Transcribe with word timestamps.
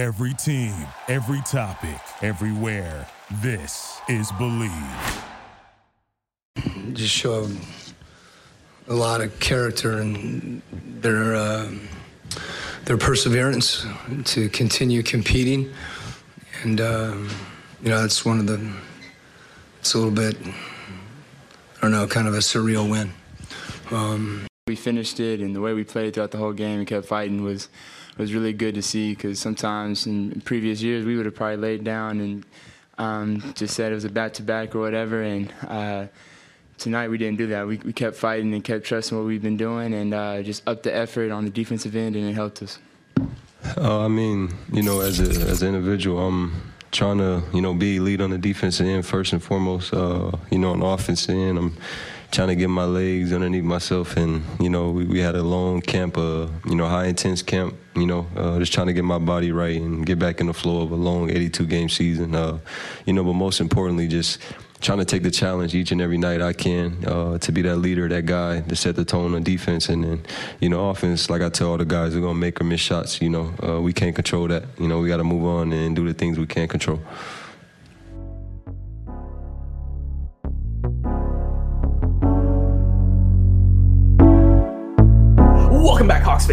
Every 0.00 0.32
team, 0.32 0.72
every 1.08 1.42
topic, 1.42 1.98
everywhere. 2.22 3.06
This 3.42 4.00
is 4.08 4.32
Believe. 4.32 4.72
Just 6.94 7.14
showed 7.14 7.54
a 8.88 8.94
lot 8.94 9.20
of 9.20 9.38
character 9.40 9.98
and 9.98 10.62
their 11.02 11.34
uh, 11.34 11.70
their 12.86 12.96
perseverance 12.96 13.84
to 14.24 14.48
continue 14.48 15.02
competing, 15.02 15.70
and 16.62 16.80
uh, 16.80 17.14
you 17.82 17.90
know 17.90 18.00
that's 18.00 18.24
one 18.24 18.40
of 18.40 18.46
the. 18.46 18.72
It's 19.80 19.92
a 19.92 19.98
little 19.98 20.14
bit, 20.14 20.34
I 20.46 21.80
don't 21.82 21.92
know, 21.92 22.06
kind 22.06 22.26
of 22.26 22.32
a 22.32 22.38
surreal 22.38 22.90
win. 22.90 23.12
Um, 23.90 24.46
we 24.66 24.76
finished 24.76 25.20
it, 25.20 25.40
and 25.40 25.54
the 25.54 25.60
way 25.60 25.74
we 25.74 25.84
played 25.84 26.14
throughout 26.14 26.30
the 26.30 26.38
whole 26.38 26.54
game 26.54 26.78
and 26.78 26.88
kept 26.88 27.04
fighting 27.04 27.44
was 27.44 27.68
was 28.18 28.34
really 28.34 28.52
good 28.52 28.74
to 28.74 28.82
see. 28.82 29.14
Because 29.14 29.38
sometimes 29.38 30.06
in 30.06 30.40
previous 30.42 30.82
years 30.82 31.04
we 31.04 31.16
would 31.16 31.26
have 31.26 31.34
probably 31.34 31.56
laid 31.56 31.84
down 31.84 32.20
and 32.20 32.44
um, 32.98 33.52
just 33.54 33.74
said 33.74 33.92
it 33.92 33.94
was 33.94 34.04
a 34.04 34.10
back 34.10 34.34
to 34.34 34.42
back 34.42 34.74
or 34.74 34.80
whatever, 34.80 35.22
and. 35.22 35.52
Uh, 35.66 36.06
tonight 36.80 37.08
we 37.08 37.18
didn't 37.18 37.36
do 37.36 37.46
that. 37.48 37.66
We, 37.66 37.76
we 37.76 37.92
kept 37.92 38.16
fighting 38.16 38.52
and 38.54 38.64
kept 38.64 38.84
trusting 38.84 39.16
what 39.16 39.26
we've 39.26 39.42
been 39.42 39.58
doing 39.58 39.92
and 39.92 40.12
uh, 40.14 40.42
just 40.42 40.62
upped 40.66 40.82
the 40.84 40.94
effort 40.94 41.30
on 41.30 41.44
the 41.44 41.50
defensive 41.50 41.94
end, 41.94 42.16
and 42.16 42.28
it 42.28 42.32
helped 42.32 42.62
us. 42.62 42.78
Uh, 43.76 44.04
I 44.04 44.08
mean, 44.08 44.52
you 44.72 44.82
know, 44.82 45.00
as 45.00 45.20
a 45.20 45.48
as 45.48 45.62
an 45.62 45.74
individual, 45.74 46.18
I'm 46.26 46.72
trying 46.90 47.18
to 47.18 47.42
you 47.52 47.60
know 47.60 47.74
be 47.74 48.00
lead 48.00 48.20
on 48.20 48.30
the 48.30 48.38
defensive 48.38 48.86
end 48.86 49.06
first 49.06 49.32
and 49.32 49.42
foremost. 49.42 49.92
Uh, 49.92 50.32
you 50.50 50.58
know, 50.58 50.72
on 50.72 50.80
the 50.80 50.86
offensive 50.86 51.34
end, 51.34 51.58
I'm 51.58 51.76
trying 52.30 52.48
to 52.48 52.54
get 52.54 52.68
my 52.68 52.84
legs 52.84 53.32
underneath 53.32 53.64
myself, 53.64 54.16
and 54.16 54.42
you 54.60 54.68
know, 54.68 54.90
we, 54.90 55.04
we 55.04 55.20
had 55.20 55.34
a 55.34 55.42
long 55.42 55.80
camp, 55.80 56.16
uh, 56.16 56.46
you 56.66 56.74
know, 56.74 56.86
high 56.86 57.06
intense 57.06 57.42
camp. 57.42 57.74
You 57.96 58.06
know, 58.06 58.26
uh, 58.36 58.58
just 58.58 58.72
trying 58.72 58.86
to 58.86 58.92
get 58.92 59.04
my 59.04 59.18
body 59.18 59.50
right 59.50 59.80
and 59.80 60.06
get 60.06 60.18
back 60.18 60.40
in 60.40 60.46
the 60.46 60.54
flow 60.54 60.82
of 60.82 60.92
a 60.92 60.96
long 60.96 61.28
82 61.28 61.66
game 61.66 61.88
season. 61.88 62.34
Uh, 62.34 62.60
you 63.04 63.12
know, 63.12 63.24
but 63.24 63.32
most 63.32 63.60
importantly, 63.60 64.06
just 64.06 64.38
trying 64.80 64.98
to 64.98 65.04
take 65.04 65.22
the 65.22 65.30
challenge 65.30 65.74
each 65.74 65.92
and 65.92 66.00
every 66.00 66.16
night 66.16 66.40
I 66.40 66.52
can 66.52 67.04
uh, 67.04 67.38
to 67.38 67.52
be 67.52 67.62
that 67.62 67.76
leader, 67.76 68.08
that 68.08 68.26
guy 68.26 68.60
to 68.60 68.76
set 68.76 68.96
the 68.96 69.04
tone 69.04 69.34
on 69.34 69.42
defense. 69.42 69.88
And 69.88 70.04
then, 70.04 70.22
you 70.60 70.68
know, 70.68 70.88
offense, 70.88 71.28
like 71.28 71.42
I 71.42 71.50
tell 71.50 71.70
all 71.70 71.76
the 71.76 71.84
guys, 71.84 72.14
we're 72.14 72.22
going 72.22 72.36
to 72.36 72.40
make 72.40 72.60
or 72.60 72.64
miss 72.64 72.80
shots. 72.80 73.20
You 73.20 73.30
know, 73.30 73.54
uh, 73.62 73.80
we 73.80 73.92
can't 73.92 74.14
control 74.14 74.48
that. 74.48 74.64
You 74.78 74.88
know, 74.88 75.00
we 75.00 75.08
got 75.08 75.18
to 75.18 75.24
move 75.24 75.44
on 75.44 75.72
and 75.72 75.94
do 75.94 76.06
the 76.06 76.14
things 76.14 76.38
we 76.38 76.46
can't 76.46 76.70
control. 76.70 77.00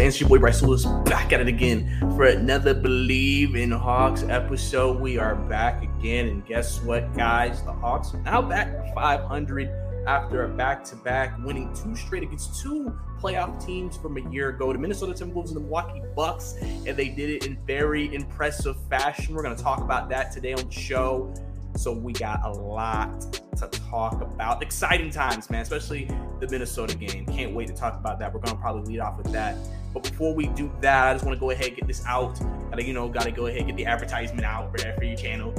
It's 0.08 0.18
your 0.20 0.30
boy 0.30 0.38
Bryce 0.38 0.62
Lewis 0.62 0.86
back 1.04 1.34
at 1.34 1.40
it 1.42 1.48
again 1.48 1.98
for 2.16 2.24
another 2.24 2.72
Believe 2.72 3.56
in 3.56 3.70
Hawks 3.70 4.22
episode. 4.22 4.98
We 5.02 5.18
are 5.18 5.36
back 5.36 5.82
again, 5.82 6.28
and 6.28 6.46
guess 6.46 6.80
what, 6.80 7.14
guys? 7.14 7.62
The 7.62 7.74
Hawks 7.74 8.14
are 8.14 8.22
now 8.22 8.40
back 8.40 8.94
500 8.94 9.68
after 10.06 10.44
a 10.44 10.48
back-to-back, 10.48 11.36
winning 11.44 11.74
two 11.74 11.94
straight 11.94 12.22
against 12.22 12.58
two 12.62 12.98
playoff 13.20 13.62
teams 13.62 13.98
from 13.98 14.16
a 14.16 14.30
year 14.30 14.48
ago, 14.48 14.72
the 14.72 14.78
Minnesota 14.78 15.12
Timberwolves 15.12 15.48
and 15.48 15.56
the 15.56 15.60
Milwaukee 15.60 16.00
Bucks, 16.16 16.54
and 16.62 16.96
they 16.96 17.10
did 17.10 17.28
it 17.28 17.46
in 17.46 17.58
very 17.66 18.14
impressive 18.14 18.78
fashion. 18.88 19.34
We're 19.34 19.42
going 19.42 19.56
to 19.56 19.62
talk 19.62 19.80
about 19.80 20.08
that 20.08 20.32
today 20.32 20.54
on 20.54 20.64
the 20.64 20.72
show. 20.72 21.34
So 21.78 21.92
we 21.92 22.12
got 22.12 22.44
a 22.44 22.50
lot 22.50 23.40
to 23.56 23.68
talk 23.68 24.20
about. 24.20 24.62
Exciting 24.64 25.10
times, 25.10 25.48
man, 25.48 25.62
especially 25.62 26.10
the 26.40 26.48
Minnesota 26.48 26.96
game. 26.96 27.24
Can't 27.26 27.54
wait 27.54 27.68
to 27.68 27.72
talk 27.72 27.94
about 27.94 28.18
that. 28.18 28.34
We're 28.34 28.40
gonna 28.40 28.58
probably 28.58 28.92
lead 28.92 29.00
off 29.00 29.16
with 29.16 29.30
that. 29.30 29.56
But 29.94 30.02
before 30.02 30.34
we 30.34 30.48
do 30.48 30.72
that, 30.80 31.06
I 31.06 31.12
just 31.14 31.24
want 31.24 31.36
to 31.36 31.40
go 31.40 31.50
ahead 31.50 31.68
and 31.68 31.76
get 31.76 31.86
this 31.86 32.04
out. 32.04 32.40
Gotta, 32.70 32.84
you 32.84 32.92
know, 32.92 33.08
gotta 33.08 33.30
go 33.30 33.46
ahead 33.46 33.60
and 33.60 33.68
get 33.68 33.76
the 33.76 33.86
advertisement 33.86 34.44
out 34.44 34.72
for, 34.72 34.92
for 34.94 35.04
your 35.04 35.16
channel. 35.16 35.54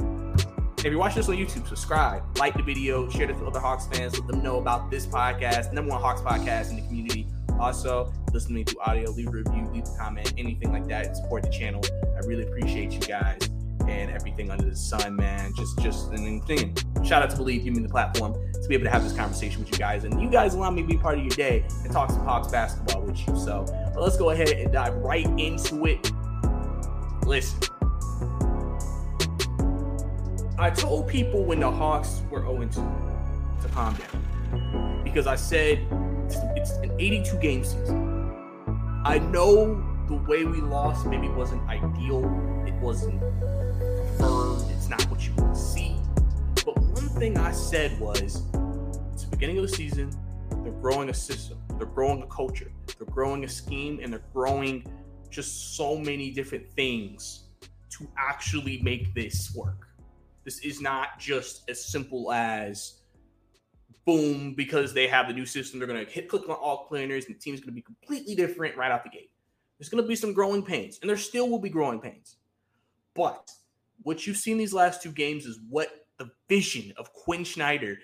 If 0.76 0.84
you're 0.84 0.98
watching 0.98 1.16
this 1.16 1.28
on 1.30 1.36
YouTube, 1.36 1.66
subscribe, 1.66 2.22
like 2.38 2.54
the 2.54 2.62
video, 2.62 3.08
share 3.08 3.26
this 3.26 3.38
with 3.38 3.48
other 3.48 3.60
Hawks 3.60 3.86
fans, 3.86 4.18
let 4.18 4.28
them 4.28 4.42
know 4.42 4.58
about 4.58 4.90
this 4.90 5.06
podcast, 5.06 5.72
number 5.72 5.90
one 5.90 6.02
Hawks 6.02 6.20
podcast 6.20 6.70
in 6.70 6.76
the 6.76 6.82
community. 6.82 7.26
Also, 7.58 8.12
listening 8.32 8.64
to 8.64 8.70
me 8.70 8.74
through 8.74 8.80
audio, 8.82 9.10
leave 9.10 9.28
a 9.28 9.30
review, 9.30 9.68
leave 9.72 9.84
a 9.84 9.98
comment, 9.98 10.32
anything 10.36 10.70
like 10.70 10.86
that, 10.88 11.16
support 11.16 11.42
the 11.42 11.50
channel. 11.50 11.82
I 12.14 12.26
really 12.26 12.44
appreciate 12.44 12.92
you 12.92 13.00
guys 13.00 13.49
and 13.90 14.10
everything 14.10 14.50
under 14.50 14.68
the 14.68 14.76
sun, 14.76 15.16
man. 15.16 15.52
Just, 15.54 15.78
just 15.80 16.10
an 16.12 16.40
thing. 16.42 16.76
Shout 17.04 17.22
out 17.22 17.30
to 17.30 17.36
Believe, 17.36 17.64
give 17.64 17.74
me 17.74 17.82
the 17.82 17.88
platform 17.88 18.34
to 18.34 18.68
be 18.68 18.74
able 18.74 18.84
to 18.84 18.90
have 18.90 19.02
this 19.02 19.12
conversation 19.12 19.60
with 19.60 19.72
you 19.72 19.78
guys, 19.78 20.04
and 20.04 20.20
you 20.20 20.30
guys 20.30 20.54
allow 20.54 20.70
me 20.70 20.82
to 20.82 20.88
be 20.88 20.96
part 20.96 21.18
of 21.18 21.24
your 21.24 21.34
day 21.34 21.64
and 21.82 21.92
talk 21.92 22.10
some 22.10 22.24
Hawks 22.24 22.48
basketball 22.48 23.02
with 23.02 23.18
you. 23.26 23.36
So 23.36 23.64
let's 23.96 24.16
go 24.16 24.30
ahead 24.30 24.50
and 24.50 24.72
dive 24.72 24.94
right 24.96 25.26
into 25.38 25.86
it. 25.86 26.10
Listen, 27.26 27.58
I 30.58 30.70
told 30.70 31.08
people 31.08 31.44
when 31.44 31.60
the 31.60 31.70
Hawks 31.70 32.22
were 32.30 32.40
0 32.40 32.58
2 32.64 32.68
to 32.68 33.68
calm 33.72 33.96
down 33.96 35.02
because 35.04 35.26
I 35.26 35.36
said 35.36 35.86
it's 36.56 36.70
an 36.72 36.92
82 36.98 37.36
game 37.38 37.64
season. 37.64 38.32
I 39.04 39.18
know 39.18 39.82
the 40.06 40.16
way 40.16 40.44
we 40.44 40.60
lost 40.60 41.06
maybe 41.06 41.28
wasn't 41.28 41.62
ideal. 41.68 42.24
It 42.66 42.74
wasn't 42.74 43.22
not 44.90 45.02
what 45.08 45.24
you 45.24 45.32
want 45.34 45.54
to 45.54 45.60
see. 45.60 45.94
But 46.64 46.76
one 46.76 47.08
thing 47.10 47.38
I 47.38 47.52
said 47.52 47.98
was, 48.00 48.42
it's 49.12 49.24
the 49.24 49.30
beginning 49.30 49.58
of 49.58 49.62
the 49.62 49.76
season. 49.76 50.10
They're 50.64 50.72
growing 50.72 51.10
a 51.10 51.14
system. 51.14 51.58
They're 51.78 51.86
growing 51.86 52.22
a 52.22 52.26
culture. 52.26 52.72
They're 52.98 53.06
growing 53.06 53.44
a 53.44 53.48
scheme, 53.48 54.00
and 54.02 54.12
they're 54.12 54.24
growing 54.34 54.84
just 55.30 55.76
so 55.76 55.96
many 55.96 56.32
different 56.32 56.68
things 56.72 57.44
to 57.90 58.08
actually 58.18 58.82
make 58.82 59.14
this 59.14 59.54
work. 59.54 59.86
This 60.44 60.58
is 60.58 60.80
not 60.80 61.20
just 61.20 61.70
as 61.70 61.82
simple 61.84 62.32
as 62.32 63.02
boom 64.04 64.54
because 64.54 64.92
they 64.92 65.06
have 65.06 65.28
the 65.28 65.34
new 65.34 65.46
system. 65.46 65.78
They're 65.78 65.86
going 65.86 66.04
to 66.04 66.10
hit 66.10 66.28
click 66.28 66.48
on 66.48 66.56
all 66.56 66.86
cleaners, 66.86 67.26
and 67.26 67.36
the 67.36 67.38
team's 67.38 67.60
going 67.60 67.68
to 67.68 67.74
be 67.74 67.82
completely 67.82 68.34
different 68.34 68.76
right 68.76 68.90
out 68.90 69.04
the 69.04 69.10
gate. 69.10 69.30
There's 69.78 69.88
going 69.88 70.02
to 70.02 70.08
be 70.08 70.16
some 70.16 70.32
growing 70.32 70.64
pains, 70.64 70.98
and 71.00 71.08
there 71.08 71.16
still 71.16 71.48
will 71.48 71.60
be 71.60 71.70
growing 71.70 72.00
pains. 72.00 72.38
But 73.14 73.50
what 74.02 74.26
you've 74.26 74.36
seen 74.36 74.58
these 74.58 74.72
last 74.72 75.02
two 75.02 75.12
games 75.12 75.46
is 75.46 75.58
what 75.68 76.06
the 76.18 76.30
vision 76.48 76.92
of 76.96 77.12
Quin 77.12 77.44
Snyder 77.44 77.98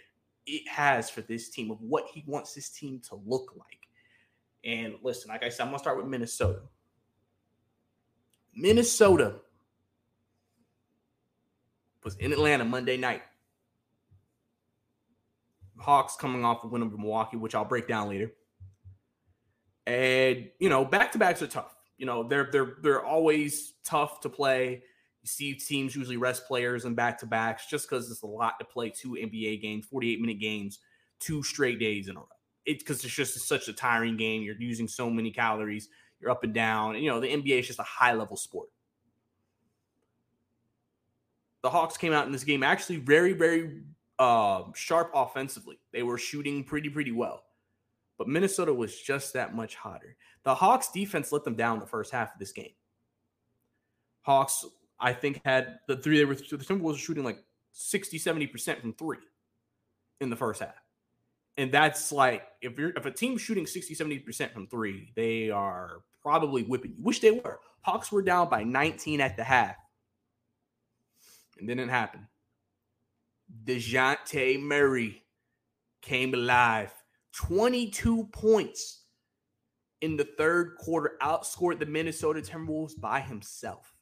it 0.47 0.69
has 0.69 1.11
for 1.11 1.23
this 1.23 1.51
team 1.51 1.71
of 1.71 1.81
what 1.81 2.07
he 2.13 2.25
wants 2.27 2.55
this 2.55 2.71
team 2.71 3.01
to 3.09 3.21
look 3.27 3.53
like. 3.57 3.89
And 4.65 4.95
listen, 5.03 5.29
like 5.29 5.45
I 5.45 5.49
said, 5.49 5.63
I'm 5.63 5.69
gonna 5.69 5.79
start 5.79 5.97
with 5.97 6.07
Minnesota. 6.07 6.61
Minnesota 8.55 9.37
was 12.03 12.17
in 12.17 12.33
Atlanta 12.33 12.65
Monday 12.65 12.97
night. 12.97 13.23
Hawks 15.79 16.17
coming 16.17 16.45
off 16.45 16.65
a 16.65 16.69
win 16.69 16.83
over 16.83 16.97
Milwaukee, 16.97 17.37
which 17.37 17.55
I'll 17.55 17.65
break 17.65 17.87
down 17.87 18.09
later. 18.09 18.33
And 19.87 20.49
you 20.59 20.69
know, 20.69 20.85
back 20.85 21.13
to 21.13 21.19
backs 21.19 21.43
are 21.43 21.47
tough. 21.47 21.77
You 21.99 22.07
know, 22.07 22.23
they're 22.23 22.49
they're 22.51 22.77
they're 22.83 23.05
always 23.05 23.75
tough 23.85 24.21
to 24.21 24.29
play. 24.29 24.83
You 25.27 25.29
see 25.29 25.55
teams 25.55 25.97
usually 25.97 26.19
rest 26.19 26.47
players 26.47 26.85
and 26.85 26.95
back 26.95 27.19
to 27.19 27.27
backs 27.27 27.67
just 27.67 27.91
because 27.91 28.09
it's 28.13 28.23
a 28.23 28.27
lot 28.29 28.61
to 28.61 28.65
play 28.65 28.91
two 28.91 29.19
NBA 29.21 29.61
games, 29.61 29.85
48 29.87 30.21
minute 30.21 30.39
games, 30.39 30.79
two 31.19 31.43
straight 31.43 31.81
days 31.81 32.07
in 32.07 32.17
a 32.17 32.21
row. 32.21 32.29
It's 32.65 32.85
because 32.85 33.05
it's 33.05 33.13
just 33.13 33.37
such 33.41 33.67
a 33.67 33.73
tiring 33.73 34.17
game. 34.17 34.43
You're 34.43 34.55
using 34.61 34.87
so 34.87 35.11
many 35.11 35.33
calories. 35.33 35.89
You're 36.21 36.31
up 36.31 36.45
and 36.45 36.55
down. 36.55 36.95
And, 36.95 37.03
you 37.03 37.11
know, 37.11 37.19
the 37.19 37.27
NBA 37.27 37.59
is 37.59 37.67
just 37.67 37.81
a 37.81 37.83
high 37.83 38.13
level 38.13 38.37
sport. 38.37 38.69
The 41.63 41.71
Hawks 41.71 41.97
came 41.97 42.13
out 42.13 42.27
in 42.27 42.33
this 42.33 42.45
game 42.45 42.63
actually 42.63 42.99
very, 42.99 43.33
very 43.33 43.83
uh, 44.21 44.63
sharp 44.77 45.11
offensively. 45.13 45.81
They 45.93 46.05
were 46.05 46.19
shooting 46.19 46.63
pretty, 46.63 46.89
pretty 46.89 47.11
well. 47.11 47.43
But 48.17 48.29
Minnesota 48.29 48.73
was 48.73 48.97
just 48.97 49.33
that 49.33 49.57
much 49.57 49.75
hotter. 49.75 50.15
The 50.45 50.55
Hawks 50.55 50.93
defense 50.93 51.33
let 51.33 51.43
them 51.43 51.57
down 51.57 51.81
the 51.81 51.87
first 51.87 52.13
half 52.13 52.33
of 52.33 52.39
this 52.39 52.53
game. 52.53 52.75
Hawks, 54.23 54.65
I 54.99 55.13
think, 55.13 55.41
had 55.45 55.79
the 55.89 55.97
three 55.97 56.19
they 56.19 56.25
were 56.25 56.35
the 56.35 56.43
Timberwolves 56.43 56.93
were 56.93 56.97
shooting 56.97 57.25
like 57.25 57.43
60, 57.73 58.19
70% 58.19 58.81
from 58.81 58.95
three 58.95 59.19
in 60.21 60.31
the 60.31 60.37
first 60.37 60.61
half. 60.61 60.75
And 61.59 61.73
that's 61.73 62.13
like 62.13 62.43
if 62.61 62.79
you're 62.79 62.91
if 62.91 63.07
a 63.07 63.11
team's 63.11 63.41
shooting 63.41 63.67
60, 63.67 63.95
70% 63.95 64.53
from 64.53 64.67
three, 64.67 65.11
they 65.15 65.51
are 65.51 66.03
probably 66.23 66.63
whipping 66.63 66.93
you. 66.97 67.03
Wish 67.03 67.21
they 67.21 67.31
were. 67.31 67.61
Hawks 67.83 68.13
were 68.13 68.23
down 68.23 68.49
by 68.49 68.65
19 68.65 69.21
at 69.21 69.37
the 69.37 69.45
half. 69.45 69.77
And 71.59 71.69
then 71.69 71.79
it 71.79 71.89
happened. 71.89 72.27
Dejounte 73.65 74.61
Murray 74.61 75.23
came 76.03 76.35
alive 76.35 76.93
22 77.33 78.29
points 78.33 79.03
in 80.01 80.17
the 80.17 80.29
third 80.37 80.77
quarter, 80.79 81.17
outscored 81.23 81.79
the 81.79 81.87
Minnesota 81.87 82.41
Timberwolves 82.41 83.01
by 83.01 83.21
himself. 83.21 83.96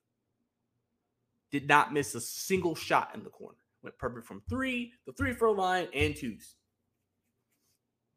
Did 1.55 1.69
not 1.69 1.93
miss 1.93 2.17
a 2.17 2.21
single 2.21 2.75
shot 2.75 3.13
in 3.15 3.23
the 3.23 3.31
corner. 3.31 3.59
Went 3.85 3.97
perfect 3.97 4.27
from 4.27 4.43
three, 4.51 4.91
the 5.07 5.13
three 5.13 5.35
throw 5.35 5.53
line, 5.53 5.87
and 5.95 6.17
twos. 6.17 6.57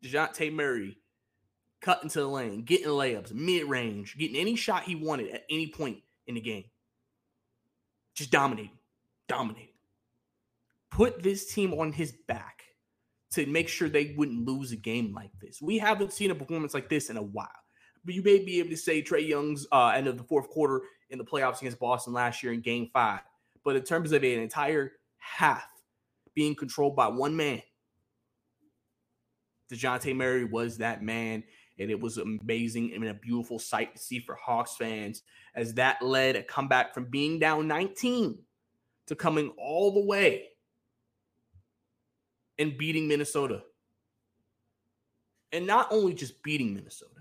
Dejounte 0.04 0.52
Murray 0.52 0.98
cut 1.80 2.02
into 2.02 2.20
the 2.20 2.28
lane, 2.28 2.64
getting 2.64 2.88
layups, 2.88 3.32
mid 3.36 3.66
range, 3.66 4.18
getting 4.18 4.38
any 4.38 4.56
shot 4.56 4.86
he 4.86 4.96
wanted 4.96 5.30
at 5.30 5.44
any 5.52 5.68
point 5.68 6.00
in 6.26 6.34
the 6.34 6.42
game. 6.42 6.64
just 8.16 8.32
dominating, 8.32 8.72
dominating. 9.28 9.70
Put 10.90 11.22
this 11.22 11.54
team 11.54 11.76
on 11.76 11.92
his 11.92 12.14
back 12.28 12.64
to 13.34 13.46
make 13.46 13.70
sure 13.70 13.88
they 13.88 14.16
wouldn't 14.18 14.48
lose 14.48 14.72
a 14.72 14.78
game 14.78 15.14
like 15.14 15.30
this. 15.40 15.62
We 15.62 15.78
haven't 15.78 16.12
seen 16.12 16.32
a 16.32 16.36
performance 16.36 16.74
like 16.74 16.90
this 16.90 17.12
in 17.12 17.18
a 17.18 17.22
while. 17.22 17.52
But 18.04 18.16
you 18.16 18.24
may 18.24 18.40
be 18.44 18.58
able 18.58 18.72
to 18.72 18.78
say 18.78 19.04
Trae 19.04 19.28
Young's 19.28 19.68
uh, 19.72 19.90
end 19.90 20.08
of 20.08 20.18
the 20.18 20.24
fourth 20.24 20.50
quarter 20.50 20.82
in 21.10 21.18
the 21.18 21.26
playoffs 21.26 21.60
against 21.60 21.80
Boston 21.80 22.14
last 22.14 22.44
year 22.44 22.54
in 22.54 22.62
game 22.62 22.90
five. 22.94 23.22
But 23.64 23.76
in 23.76 23.84
terms 23.84 24.12
of 24.12 24.24
an 24.24 24.40
entire 24.40 24.94
half 25.18 25.68
being 26.34 26.56
controlled 26.56 26.96
by 26.96 27.08
one 27.08 27.36
man, 27.36 27.62
Dejounte 29.72 30.16
Murray 30.16 30.46
was 30.46 30.78
that 30.78 31.02
man. 31.02 31.44
And 31.80 31.92
it 31.92 32.00
was 32.00 32.18
amazing 32.18 32.94
and 32.94 33.04
a 33.06 33.14
beautiful 33.14 33.60
sight 33.60 33.96
to 33.96 34.02
see 34.02 34.20
for 34.20 34.34
Hawks 34.36 34.76
fans 34.78 35.22
as 35.54 35.76
that 35.76 36.02
led 36.02 36.36
a 36.36 36.42
comeback 36.42 36.94
from 36.94 37.06
being 37.06 37.38
down 37.38 37.68
19 37.68 38.40
to 39.08 39.16
coming 39.16 39.50
all 39.60 39.92
the 39.92 40.00
way 40.00 40.48
and 42.58 42.78
beating 42.78 43.08
Minnesota. 43.08 43.62
And 45.52 45.68
not 45.68 45.88
only 45.92 46.14
just 46.14 46.42
beating 46.42 46.74
Minnesota, 46.74 47.12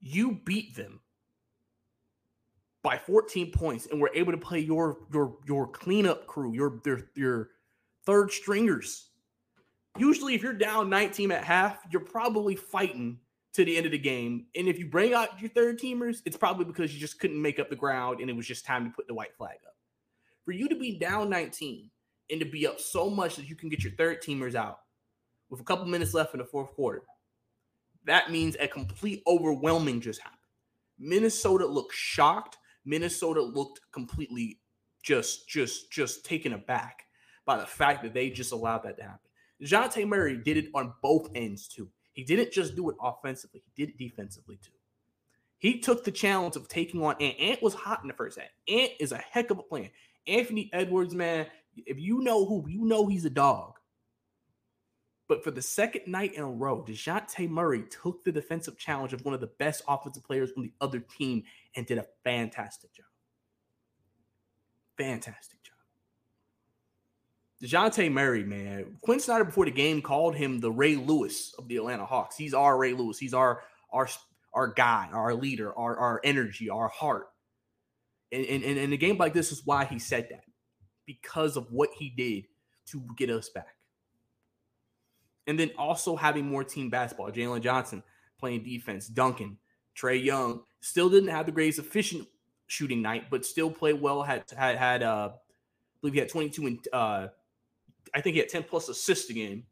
you 0.00 0.40
beat 0.44 0.76
them 0.76 1.00
by 2.82 2.96
14 2.96 3.52
points 3.52 3.86
and 3.86 4.00
were 4.00 4.10
able 4.14 4.32
to 4.32 4.38
play 4.38 4.60
your 4.60 4.98
your 5.12 5.36
your 5.46 5.66
cleanup 5.66 6.26
crew, 6.26 6.52
your 6.54 6.80
your, 6.84 7.00
your 7.14 7.50
third 8.06 8.30
stringers 8.30 9.10
usually 9.98 10.34
if 10.34 10.42
you're 10.42 10.52
down 10.52 10.88
19 10.88 11.32
at 11.32 11.44
half, 11.44 11.80
you're 11.90 12.00
probably 12.00 12.56
fighting 12.56 13.18
to 13.52 13.64
the 13.64 13.76
end 13.76 13.86
of 13.86 13.92
the 13.92 13.98
game. 13.98 14.46
And 14.54 14.68
if 14.68 14.78
you 14.78 14.86
bring 14.86 15.14
out 15.14 15.40
your 15.40 15.50
third 15.50 15.78
teamers, 15.78 16.22
it's 16.24 16.36
probably 16.36 16.64
because 16.64 16.94
you 16.94 17.00
just 17.00 17.18
couldn't 17.18 17.40
make 17.40 17.58
up 17.58 17.68
the 17.68 17.76
ground 17.76 18.20
and 18.20 18.30
it 18.30 18.36
was 18.36 18.46
just 18.46 18.64
time 18.64 18.84
to 18.84 18.90
put 18.90 19.08
the 19.08 19.14
white 19.14 19.36
flag 19.36 19.58
up. 19.66 19.74
For 20.44 20.52
you 20.52 20.68
to 20.68 20.76
be 20.76 20.98
down 20.98 21.28
19 21.30 21.90
and 22.30 22.40
to 22.40 22.46
be 22.46 22.66
up 22.66 22.80
so 22.80 23.10
much 23.10 23.36
that 23.36 23.48
you 23.48 23.56
can 23.56 23.68
get 23.68 23.82
your 23.82 23.92
third 23.92 24.22
teamers 24.22 24.54
out 24.54 24.80
with 25.48 25.60
a 25.60 25.64
couple 25.64 25.84
minutes 25.86 26.14
left 26.14 26.34
in 26.34 26.38
the 26.38 26.44
fourth 26.44 26.72
quarter, 26.74 27.02
that 28.06 28.30
means 28.30 28.56
a 28.60 28.68
complete 28.68 29.22
overwhelming 29.26 30.00
just 30.00 30.20
happened. 30.20 30.38
Minnesota 30.98 31.66
looked 31.66 31.94
shocked. 31.94 32.58
Minnesota 32.84 33.42
looked 33.42 33.80
completely 33.92 34.60
just 35.02 35.48
just 35.48 35.90
just 35.90 36.24
taken 36.24 36.52
aback 36.52 37.04
by 37.46 37.58
the 37.58 37.66
fact 37.66 38.02
that 38.02 38.14
they 38.14 38.30
just 38.30 38.52
allowed 38.52 38.82
that 38.84 38.96
to 38.98 39.02
happen. 39.02 39.18
Dejounte 39.62 40.06
Murray 40.06 40.36
did 40.36 40.56
it 40.56 40.70
on 40.74 40.94
both 41.02 41.28
ends 41.34 41.68
too. 41.68 41.88
He 42.12 42.24
didn't 42.24 42.52
just 42.52 42.76
do 42.76 42.90
it 42.90 42.96
offensively, 43.00 43.62
he 43.64 43.84
did 43.84 43.92
it 43.92 43.98
defensively 43.98 44.58
too. 44.62 44.72
He 45.58 45.78
took 45.78 46.04
the 46.04 46.10
challenge 46.10 46.56
of 46.56 46.68
taking 46.68 47.02
on 47.02 47.16
Ant. 47.20 47.38
Ant 47.38 47.62
was 47.62 47.74
hot 47.74 48.00
in 48.02 48.08
the 48.08 48.14
first 48.14 48.38
half. 48.38 48.48
Ant 48.68 48.92
is 48.98 49.12
a 49.12 49.18
heck 49.18 49.50
of 49.50 49.58
a 49.58 49.62
player. 49.62 49.90
Anthony 50.26 50.70
Edwards, 50.72 51.14
man, 51.14 51.46
if 51.76 51.98
you 51.98 52.20
know 52.22 52.46
who, 52.46 52.64
you 52.68 52.84
know 52.86 53.06
he's 53.06 53.26
a 53.26 53.30
dog. 53.30 53.74
But 55.28 55.44
for 55.44 55.50
the 55.50 55.62
second 55.62 56.10
night 56.10 56.34
in 56.34 56.42
a 56.42 56.50
row, 56.50 56.82
Dejounte 56.82 57.48
Murray 57.48 57.84
took 57.84 58.24
the 58.24 58.32
defensive 58.32 58.78
challenge 58.78 59.12
of 59.12 59.24
one 59.24 59.34
of 59.34 59.40
the 59.40 59.52
best 59.58 59.82
offensive 59.86 60.24
players 60.24 60.50
on 60.56 60.62
the 60.62 60.72
other 60.80 60.98
team 60.98 61.44
and 61.76 61.86
did 61.86 61.98
a 61.98 62.06
fantastic 62.24 62.92
job. 62.94 63.06
Fantastic 64.96 65.62
job. 65.62 65.74
Dejounte 67.62 68.10
Murray, 68.10 68.44
man, 68.44 68.96
Quin 69.02 69.20
Snyder 69.20 69.44
before 69.44 69.66
the 69.66 69.70
game 69.70 70.00
called 70.00 70.34
him 70.34 70.60
the 70.60 70.72
Ray 70.72 70.96
Lewis 70.96 71.54
of 71.58 71.68
the 71.68 71.76
Atlanta 71.76 72.06
Hawks. 72.06 72.36
He's 72.36 72.54
our 72.54 72.78
Ray 72.78 72.94
Lewis. 72.94 73.18
He's 73.18 73.34
our 73.34 73.62
our 73.92 74.08
our 74.52 74.68
guy, 74.68 75.08
our 75.12 75.34
leader, 75.34 75.76
our, 75.76 75.96
our 75.96 76.20
energy, 76.24 76.68
our 76.68 76.88
heart. 76.88 77.26
And, 78.32 78.44
and, 78.46 78.64
and 78.64 78.78
in 78.78 78.92
a 78.92 78.96
game 78.96 79.16
like 79.16 79.32
this 79.32 79.52
is 79.52 79.62
why 79.64 79.84
he 79.84 79.98
said 79.98 80.28
that. 80.30 80.44
Because 81.06 81.56
of 81.56 81.66
what 81.70 81.90
he 81.96 82.10
did 82.10 82.46
to 82.86 83.04
get 83.16 83.30
us 83.30 83.48
back. 83.48 83.76
And 85.46 85.58
then 85.58 85.70
also 85.78 86.16
having 86.16 86.46
more 86.46 86.64
team 86.64 86.90
basketball. 86.90 87.30
Jalen 87.30 87.62
Johnson 87.62 88.02
playing 88.38 88.64
defense, 88.64 89.06
Duncan, 89.08 89.58
Trae 89.96 90.22
Young 90.22 90.62
still 90.80 91.08
didn't 91.08 91.28
have 91.28 91.46
the 91.46 91.52
greatest 91.52 91.78
efficient 91.78 92.26
shooting 92.66 93.02
night, 93.02 93.24
but 93.30 93.44
still 93.44 93.70
played 93.70 94.00
well. 94.00 94.22
Had 94.22 94.44
had 94.56 94.76
had 94.76 95.02
uh 95.02 95.30
I 95.32 95.96
believe 96.00 96.14
he 96.14 96.20
had 96.20 96.28
22 96.28 96.66
and 96.66 96.88
uh 96.92 97.28
I 98.14 98.20
think 98.20 98.34
he 98.34 98.40
had 98.40 98.48
10 98.48 98.64
plus 98.64 98.88
assists 98.88 99.30
a 99.30 99.34
game, 99.34 99.64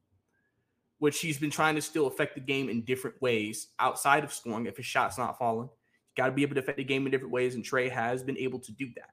which 0.99 1.21
he's 1.21 1.39
been 1.39 1.51
trying 1.51 1.75
to 1.75 1.83
still 1.83 2.07
affect 2.07 2.35
the 2.35 2.41
game 2.41 2.69
in 2.69 2.83
different 2.83 3.21
ways 3.21 3.69
outside 3.79 4.25
of 4.25 4.33
scoring 4.33 4.67
if 4.67 4.77
his 4.77 4.87
shot's 4.87 5.19
not 5.19 5.39
falling. 5.39 5.69
You 5.69 6.23
got 6.23 6.27
to 6.27 6.33
be 6.33 6.43
able 6.43 6.55
to 6.55 6.61
affect 6.61 6.79
the 6.79 6.85
game 6.85 7.07
in 7.07 7.13
different 7.13 7.33
ways, 7.33 7.55
and 7.55 7.65
Trae 7.65 7.91
has 7.91 8.23
been 8.23 8.39
able 8.39 8.59
to 8.61 8.73
do 8.73 8.87
that. 8.97 9.11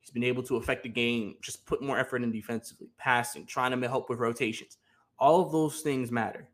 He's 0.00 0.10
been 0.10 0.24
able 0.24 0.42
to 0.44 0.56
affect 0.56 0.82
the 0.82 0.88
game, 0.88 1.36
just 1.42 1.66
put 1.66 1.82
more 1.82 1.98
effort 1.98 2.22
in 2.22 2.30
defensively, 2.30 2.88
passing, 2.96 3.46
trying 3.46 3.78
to 3.78 3.88
help 3.88 4.08
with 4.08 4.18
rotations. 4.18 4.78
All 5.18 5.40
of 5.40 5.50
those 5.50 5.80
things 5.80 6.12
matter. 6.12 6.48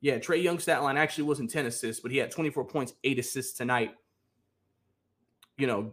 Yeah, 0.00 0.18
Trae 0.18 0.42
Young's 0.42 0.62
stat 0.62 0.82
line 0.82 0.96
actually 0.96 1.24
wasn't 1.24 1.50
10 1.50 1.66
assists, 1.66 2.00
but 2.00 2.10
he 2.10 2.18
had 2.18 2.30
24 2.30 2.64
points, 2.64 2.94
eight 3.04 3.18
assists 3.18 3.56
tonight. 3.56 3.94
You 5.56 5.66
know, 5.66 5.92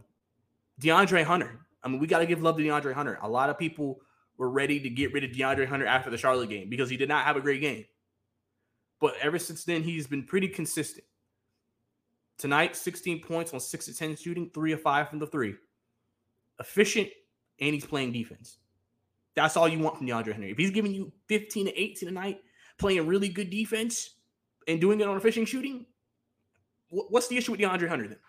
DeAndre 0.81 1.23
Hunter. 1.23 1.65
I 1.83 1.88
mean, 1.88 2.00
we 2.00 2.07
got 2.07 2.19
to 2.19 2.25
give 2.25 2.41
love 2.41 2.57
to 2.57 2.63
DeAndre 2.63 2.94
Hunter. 2.94 3.17
A 3.21 3.29
lot 3.29 3.50
of 3.50 3.57
people 3.57 4.01
were 4.38 4.50
ready 4.50 4.79
to 4.79 4.89
get 4.89 5.13
rid 5.13 5.23
of 5.23 5.31
DeAndre 5.31 5.67
Hunter 5.67 5.85
after 5.85 6.09
the 6.09 6.17
Charlotte 6.17 6.50
game 6.50 6.69
because 6.69 6.89
he 6.89 6.97
did 6.97 7.09
not 7.09 7.25
have 7.25 7.38
a 7.38 7.41
great 7.41 7.61
game. 7.61 7.85
But 9.00 9.15
ever 9.21 9.39
since 9.39 9.63
then, 9.63 9.83
he's 9.83 10.07
been 10.07 10.23
pretty 10.23 10.47
consistent. 10.47 11.06
Tonight, 12.38 12.75
16 12.75 13.21
points 13.21 13.53
on 13.53 13.59
6 13.59 13.85
to 13.85 13.95
10 13.95 14.15
shooting, 14.15 14.49
3 14.53 14.73
of 14.73 14.81
5 14.81 15.09
from 15.09 15.19
the 15.19 15.27
3. 15.27 15.56
Efficient, 16.59 17.09
and 17.59 17.73
he's 17.73 17.85
playing 17.85 18.11
defense. 18.11 18.57
That's 19.35 19.57
all 19.57 19.67
you 19.67 19.79
want 19.79 19.97
from 19.97 20.07
DeAndre 20.07 20.31
Hunter. 20.33 20.47
If 20.47 20.57
he's 20.57 20.71
giving 20.71 20.94
you 20.94 21.11
15 21.27 21.67
to 21.67 21.79
18 21.79 22.09
tonight, 22.09 22.39
playing 22.77 23.07
really 23.07 23.29
good 23.29 23.49
defense 23.49 24.15
and 24.67 24.79
doing 24.79 24.99
it 24.99 25.07
on 25.07 25.15
a 25.15 25.17
efficient 25.17 25.47
shooting, 25.47 25.85
what's 26.89 27.27
the 27.27 27.37
issue 27.37 27.51
with 27.51 27.59
DeAndre 27.59 27.87
Hunter 27.87 28.07
then? 28.07 28.19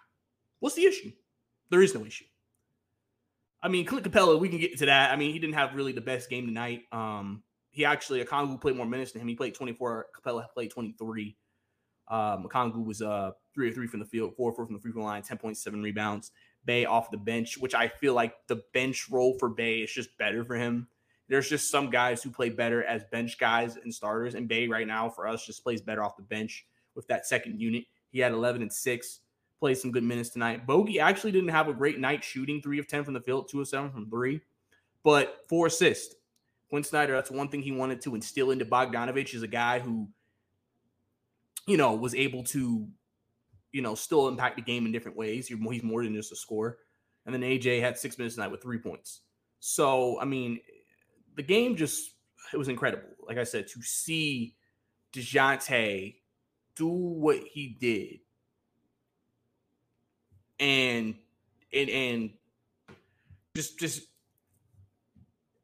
What's 0.61 0.76
the 0.76 0.87
issue? 0.87 1.12
There 1.70 1.82
is 1.82 1.94
no 1.94 2.05
issue. 2.05 2.25
I 3.62 3.69
mean, 3.69 3.87
Clint 3.87 4.11
Capela, 4.11 4.38
we 4.38 4.49
can 4.49 4.58
get 4.58 4.76
to 4.79 4.87
that. 4.87 5.11
I 5.11 5.17
mean, 5.17 5.32
he 5.32 5.38
didn't 5.38 5.55
have 5.55 5.75
really 5.75 5.93
the 5.93 6.00
best 6.00 6.29
game 6.29 6.46
tonight. 6.46 6.82
Um, 6.93 7.43
he 7.70 7.85
actually, 7.85 8.23
Okongwu 8.23 8.61
played 8.61 8.76
more 8.76 8.87
minutes 8.87 9.12
than 9.12 9.23
him. 9.23 9.29
He 9.29 9.35
played 9.35 9.55
24. 9.55 10.06
Capela 10.14 10.46
played 10.52 10.70
23. 10.70 11.37
Um, 12.08 12.46
Okongwu 12.46 12.85
was 12.85 13.00
uh, 13.00 13.31
three 13.55 13.70
or 13.70 13.73
three 13.73 13.87
from 13.87 14.00
the 14.00 14.06
field, 14.06 14.37
four 14.37 14.50
or 14.50 14.55
four 14.55 14.67
from 14.67 14.75
the 14.75 14.81
free 14.81 14.93
throw 14.93 15.02
line, 15.02 15.23
10.7 15.23 15.82
rebounds. 15.82 16.31
Bey 16.67 16.85
off 16.85 17.11
the 17.11 17.17
bench, 17.17 17.56
which 17.58 17.75
I 17.75 17.88
feel 17.88 18.14
like 18.14 18.35
the 18.49 18.62
bench 18.73 19.08
role 19.11 19.37
for 19.38 19.49
Bey 19.49 19.79
is 19.79 19.93
just 19.93 20.17
better 20.19 20.44
for 20.44 20.56
him. 20.56 20.89
There's 21.29 21.49
just 21.49 21.71
some 21.71 21.91
guys 21.91 22.23
who 22.23 22.31
play 22.31 22.51
better 22.51 22.85
as 22.85 23.05
bench 23.11 23.39
guys 23.39 23.77
and 23.77 23.93
starters, 23.93 24.35
and 24.35 24.49
Bey 24.49 24.69
right 24.69 24.87
now 24.87 25.09
for 25.09 25.27
us 25.27 25.47
just 25.47 25.63
plays 25.63 25.81
better 25.81 26.05
off 26.05 26.17
the 26.17 26.23
bench 26.23 26.67
with 26.95 27.07
that 27.09 27.27
second 27.27 27.61
unit. 27.61 27.85
He 28.11 28.19
had 28.19 28.33
11 28.33 28.63
and 28.63 28.73
six 28.73 29.21
played 29.61 29.79
some 29.79 29.91
good 29.91 30.05
minutes 30.05 30.29
tonight. 30.29 30.67
Bogey 30.67 31.01
actually 31.01 31.33
didn't 31.33 31.49
have 31.49 31.69
a 31.69 31.73
great 31.73 31.99
night 31.99 32.23
shooting, 32.23 32.61
three 32.61 32.79
of 32.79 32.87
10 32.87 33.05
from 33.05 33.15
the 33.15 33.21
field, 33.21 33.49
two 33.49 33.63
of 33.63 33.69
seven 33.69 33.91
from 33.91 34.11
three, 34.11 34.41
but 35.03 35.39
four 35.49 35.69
assists. 35.69 36.15
Quin 36.69 36.85
Snyder, 36.85 37.15
that's 37.15 37.31
one 37.31 37.49
thing 37.49 37.63
he 37.63 37.73
wanted 37.73 38.03
to 38.03 38.15
instill 38.15 38.51
into 38.51 38.65
Bogdanovich 38.65 39.35
is 39.35 39.43
a 39.43 39.49
guy 39.49 39.79
who, 39.79 40.09
you 41.67 41.77
know, 41.77 41.95
was 41.95 42.15
able 42.15 42.43
to, 42.45 42.87
you 43.73 43.81
know, 43.81 43.95
still 43.95 44.29
impact 44.29 44.57
the 44.57 44.63
game 44.63 44.85
in 44.87 44.93
different 44.93 45.17
ways. 45.17 45.49
He's 45.49 45.83
more 45.83 46.03
than 46.03 46.15
just 46.15 46.33
a 46.33 46.37
scorer. 46.37 46.79
And 47.25 47.35
then 47.35 47.43
AJ 47.43 47.81
had 47.81 47.97
six 47.97 48.19
minutes 48.19 48.35
tonight 48.35 48.51
with 48.51 48.63
three 48.63 48.79
points. 48.79 49.21
So, 49.61 50.21
I 50.21 50.27
mean, 50.27 50.61
the 51.36 51.43
game 51.43 51.76
just, 51.76 52.12
it 52.53 52.56
was 52.56 52.69
incredible. 52.69 53.08
Like 53.26 53.38
I 53.38 53.44
said, 53.44 53.69
to 53.69 53.82
see 53.82 54.55
Dejounte 55.12 56.17
do 56.76 56.88
what 56.88 57.38
he 57.38 57.76
did 57.81 58.20
and 60.60 61.14
and 61.72 61.91
and 61.91 62.31
just 63.55 63.79
just 63.79 64.03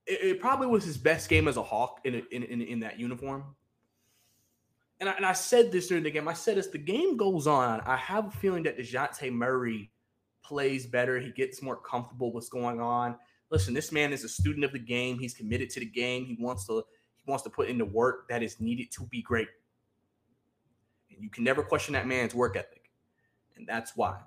it, 0.06 0.20
it, 0.22 0.40
probably 0.40 0.66
was 0.66 0.84
his 0.84 0.98
best 0.98 1.28
game 1.28 1.48
as 1.48 1.56
a 1.56 1.62
Hawk 1.62 2.00
in 2.04 2.22
in 2.30 2.42
in, 2.42 2.60
in 2.62 2.80
that 2.80 2.98
uniform. 2.98 3.44
And 4.98 5.08
I, 5.08 5.12
and 5.12 5.24
I 5.24 5.32
said 5.32 5.72
this 5.72 5.88
during 5.88 6.04
the 6.04 6.10
game. 6.10 6.28
I 6.28 6.34
said 6.34 6.58
as 6.58 6.68
the 6.68 6.78
game 6.78 7.16
goes 7.16 7.46
on, 7.46 7.80
I 7.86 7.96
have 7.96 8.26
a 8.26 8.30
feeling 8.30 8.64
that 8.64 8.78
Dejounte 8.78 9.32
Murray 9.32 9.90
plays 10.44 10.86
better. 10.86 11.18
He 11.18 11.30
gets 11.30 11.62
more 11.62 11.76
comfortable 11.76 12.32
what's 12.34 12.50
going 12.50 12.80
on. 12.80 13.16
Listen, 13.50 13.74
this 13.74 13.90
man 13.90 14.12
is 14.12 14.24
a 14.24 14.28
student 14.28 14.64
of 14.64 14.72
the 14.72 14.78
game. 14.78 15.18
He's 15.18 15.34
committed 15.34 15.70
to 15.70 15.80
the 15.80 15.86
game. 15.86 16.24
He 16.24 16.36
wants 16.38 16.66
to 16.66 16.84
he 17.16 17.30
wants 17.30 17.44
to 17.44 17.50
put 17.50 17.68
in 17.68 17.78
the 17.78 17.84
work 17.84 18.28
that 18.28 18.42
is 18.42 18.60
needed 18.60 18.90
to 18.92 19.04
be 19.04 19.22
great. 19.22 19.48
And 21.10 21.22
you 21.22 21.28
can 21.28 21.44
never 21.44 21.62
question 21.62 21.94
that 21.94 22.06
man's 22.06 22.34
work 22.34 22.56
ethic. 22.56 22.90
And 23.56 23.66
that's 23.66 23.96
why 23.96 24.18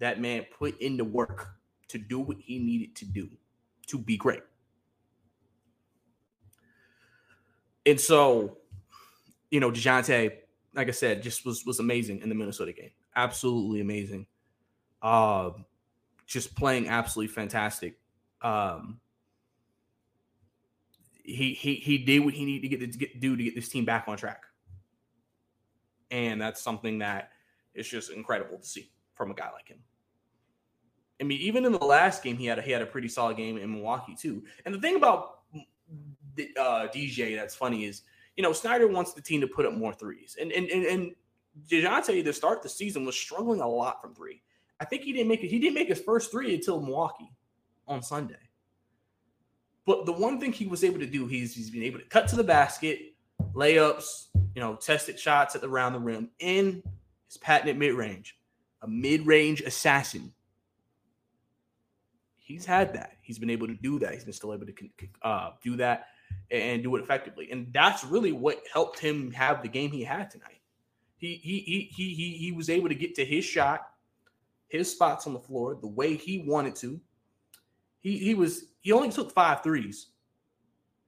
that 0.00 0.20
man 0.20 0.46
put 0.58 0.80
in 0.80 0.96
the 0.96 1.04
work 1.04 1.50
to 1.88 1.98
do 1.98 2.18
what 2.18 2.38
he 2.40 2.58
needed 2.58 2.96
to 2.96 3.04
do 3.04 3.28
to 3.88 3.98
be 3.98 4.16
great. 4.16 4.42
And 7.86 8.00
so, 8.00 8.58
you 9.50 9.60
know, 9.60 9.70
Dejounte, 9.70 10.32
like 10.74 10.88
I 10.88 10.92
said, 10.92 11.22
just 11.22 11.44
was 11.44 11.64
was 11.66 11.78
amazing 11.78 12.22
in 12.22 12.28
the 12.28 12.34
Minnesota 12.34 12.72
game. 12.72 12.90
Absolutely 13.14 13.80
amazing. 13.80 14.26
Uh, 15.02 15.50
just 16.26 16.54
playing 16.56 16.88
absolutely 16.88 17.32
fantastic. 17.32 17.99
Um, 18.42 19.00
he 21.24 21.54
he 21.54 21.76
he 21.76 21.98
did 21.98 22.20
what 22.20 22.34
he 22.34 22.44
needed 22.44 22.62
to 22.62 22.76
get 22.76 22.92
to 22.92 22.98
get, 22.98 23.20
do 23.20 23.36
to 23.36 23.42
get 23.42 23.54
this 23.54 23.68
team 23.68 23.84
back 23.84 24.04
on 24.08 24.16
track, 24.16 24.42
and 26.10 26.40
that's 26.40 26.60
something 26.60 26.98
that 26.98 27.30
is 27.74 27.88
just 27.88 28.10
incredible 28.10 28.58
to 28.58 28.66
see 28.66 28.90
from 29.14 29.30
a 29.30 29.34
guy 29.34 29.50
like 29.52 29.68
him. 29.68 29.78
I 31.20 31.24
mean, 31.24 31.40
even 31.40 31.66
in 31.66 31.72
the 31.72 31.84
last 31.84 32.22
game, 32.22 32.36
he 32.36 32.46
had 32.46 32.58
a, 32.58 32.62
he 32.62 32.70
had 32.70 32.82
a 32.82 32.86
pretty 32.86 33.08
solid 33.08 33.36
game 33.36 33.58
in 33.58 33.70
Milwaukee 33.70 34.14
too. 34.14 34.42
And 34.64 34.74
the 34.74 34.80
thing 34.80 34.96
about 34.96 35.40
uh, 35.54 36.88
DJ 36.94 37.36
that's 37.36 37.54
funny 37.54 37.84
is, 37.84 38.02
you 38.36 38.42
know, 38.42 38.52
Snyder 38.52 38.88
wants 38.88 39.12
the 39.12 39.20
team 39.20 39.40
to 39.42 39.46
put 39.46 39.66
up 39.66 39.74
more 39.74 39.92
threes, 39.92 40.36
and 40.40 40.50
and 40.52 40.68
and, 40.70 40.84
and 40.86 41.14
Dejounte 41.68 42.24
to 42.24 42.32
start 42.32 42.62
the 42.62 42.68
season 42.68 43.04
was 43.04 43.16
struggling 43.16 43.60
a 43.60 43.68
lot 43.68 44.00
from 44.00 44.14
three. 44.14 44.42
I 44.80 44.86
think 44.86 45.02
he 45.02 45.12
didn't 45.12 45.28
make 45.28 45.44
it. 45.44 45.48
He 45.48 45.58
didn't 45.58 45.74
make 45.74 45.88
his 45.88 46.00
first 46.00 46.30
three 46.30 46.54
until 46.54 46.80
Milwaukee 46.80 47.30
on 47.90 48.02
Sunday. 48.02 48.36
But 49.84 50.06
the 50.06 50.12
one 50.12 50.38
thing 50.38 50.52
he 50.52 50.66
was 50.66 50.84
able 50.84 51.00
to 51.00 51.06
do, 51.06 51.26
he's 51.26 51.54
he's 51.54 51.70
been 51.70 51.82
able 51.82 51.98
to 51.98 52.04
cut 52.06 52.28
to 52.28 52.36
the 52.36 52.44
basket, 52.44 53.14
layups, 53.52 54.26
you 54.54 54.62
know, 54.62 54.76
tested 54.76 55.18
shots 55.18 55.54
at 55.54 55.60
the 55.60 55.68
around 55.68 55.94
the 55.94 55.98
rim 55.98 56.30
in 56.38 56.82
his 57.26 57.36
patented 57.36 57.76
mid 57.76 57.94
range, 57.94 58.38
a 58.82 58.88
mid 58.88 59.26
range 59.26 59.60
assassin. 59.62 60.32
He's 62.36 62.64
had 62.64 62.94
that. 62.94 63.16
He's 63.22 63.38
been 63.38 63.50
able 63.50 63.66
to 63.68 63.74
do 63.74 63.98
that. 64.00 64.12
He's 64.12 64.24
been 64.24 64.32
still 64.32 64.52
able 64.52 64.66
to 64.66 64.72
uh, 65.22 65.50
do 65.62 65.76
that 65.76 66.06
and 66.50 66.82
do 66.82 66.96
it 66.96 67.02
effectively. 67.02 67.48
And 67.50 67.72
that's 67.72 68.04
really 68.04 68.32
what 68.32 68.62
helped 68.72 68.98
him 68.98 69.30
have 69.32 69.62
the 69.62 69.68
game 69.68 69.90
he 69.90 70.02
had 70.02 70.30
tonight. 70.30 70.60
He 71.16 71.34
he 71.34 71.90
he 71.94 72.14
he, 72.14 72.32
he 72.38 72.52
was 72.52 72.70
able 72.70 72.88
to 72.88 72.94
get 72.94 73.14
to 73.16 73.24
his 73.24 73.44
shot, 73.44 73.88
his 74.68 74.90
spots 74.90 75.26
on 75.26 75.32
the 75.32 75.40
floor 75.40 75.76
the 75.80 75.86
way 75.86 76.16
he 76.16 76.44
wanted 76.46 76.74
to. 76.76 77.00
He 78.00 78.18
he 78.18 78.34
was 78.34 78.64
he 78.80 78.92
only 78.92 79.10
took 79.10 79.32
five 79.32 79.62
threes 79.62 80.08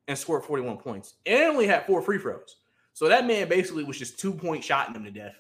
and 0.09 0.19
scored 0.19 0.45
41 0.45 0.79
points 0.79 1.15
and 1.27 1.53
only 1.53 1.67
had 1.67 1.87
four 1.87 2.03
free 2.03 2.19
throws. 2.19 2.57
So 2.93 3.09
that 3.09 3.27
man 3.27 3.49
basically 3.49 3.85
was 3.85 3.99
just 3.99 4.19
two 4.19 4.33
point 4.33 4.63
shotting 4.63 4.93
them 4.93 5.05
to 5.05 5.11
death. 5.11 5.37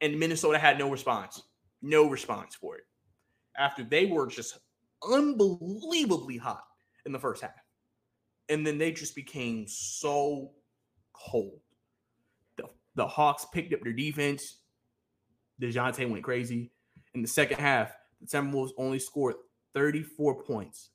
And 0.00 0.18
Minnesota 0.18 0.58
had 0.58 0.78
no 0.78 0.90
response, 0.90 1.42
no 1.82 2.08
response 2.08 2.54
for 2.54 2.76
it. 2.76 2.84
After 3.58 3.84
they 3.84 4.06
were 4.06 4.26
just 4.26 4.58
unbelievably 5.06 6.38
hot 6.38 6.64
in 7.04 7.12
the 7.12 7.18
first 7.18 7.42
half. 7.42 7.50
And 8.48 8.66
then 8.66 8.78
they 8.78 8.92
just 8.92 9.14
became 9.14 9.66
so 9.68 10.52
cold. 11.12 11.60
The, 12.56 12.64
the 12.94 13.06
Hawks 13.06 13.46
picked 13.52 13.72
up 13.72 13.80
their 13.82 13.92
defense. 13.92 14.58
Dejounte 15.60 16.08
went 16.08 16.24
crazy. 16.24 16.72
In 17.14 17.22
the 17.22 17.28
second 17.28 17.58
half, 17.58 17.92
the 18.20 18.26
Timberwolves 18.26 18.70
only 18.78 18.98
scored 18.98 19.36
34 19.74 20.42
points. 20.42 20.90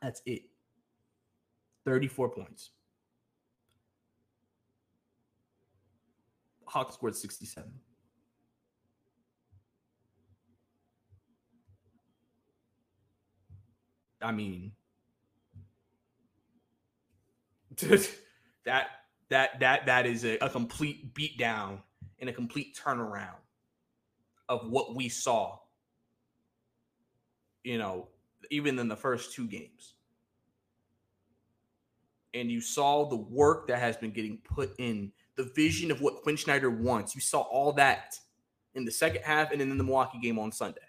That's 0.00 0.22
it. 0.26 0.42
34 1.84 2.30
points. 2.30 2.70
Hawks 6.66 6.94
scored 6.94 7.14
67. 7.14 7.70
I 14.22 14.32
mean, 14.32 14.72
that 18.64 18.86
that 19.30 19.60
that 19.60 19.86
that 19.86 20.06
is 20.06 20.24
a, 20.24 20.38
a 20.38 20.48
complete 20.48 21.12
beatdown 21.14 21.78
and 22.20 22.30
a 22.30 22.32
complete 22.32 22.78
turnaround 22.82 23.34
of 24.52 24.68
what 24.68 24.94
we 24.94 25.08
saw. 25.08 25.58
You 27.64 27.78
know, 27.78 28.08
even 28.50 28.78
in 28.78 28.88
the 28.88 28.96
first 28.96 29.32
two 29.32 29.46
games. 29.46 29.94
And 32.34 32.50
you 32.50 32.60
saw 32.60 33.08
the 33.08 33.16
work 33.16 33.68
that 33.68 33.78
has 33.78 33.96
been 33.96 34.10
getting 34.10 34.38
put 34.38 34.74
in, 34.78 35.12
the 35.36 35.50
vision 35.54 35.90
of 35.90 36.00
what 36.00 36.22
Quin 36.22 36.36
Snyder 36.36 36.70
wants. 36.70 37.14
You 37.14 37.20
saw 37.20 37.40
all 37.40 37.72
that 37.74 38.18
in 38.74 38.84
the 38.84 38.90
second 38.90 39.22
half 39.22 39.52
and 39.52 39.60
then 39.60 39.70
in 39.70 39.78
the 39.78 39.84
Milwaukee 39.84 40.18
game 40.20 40.38
on 40.38 40.52
Sunday. 40.52 40.80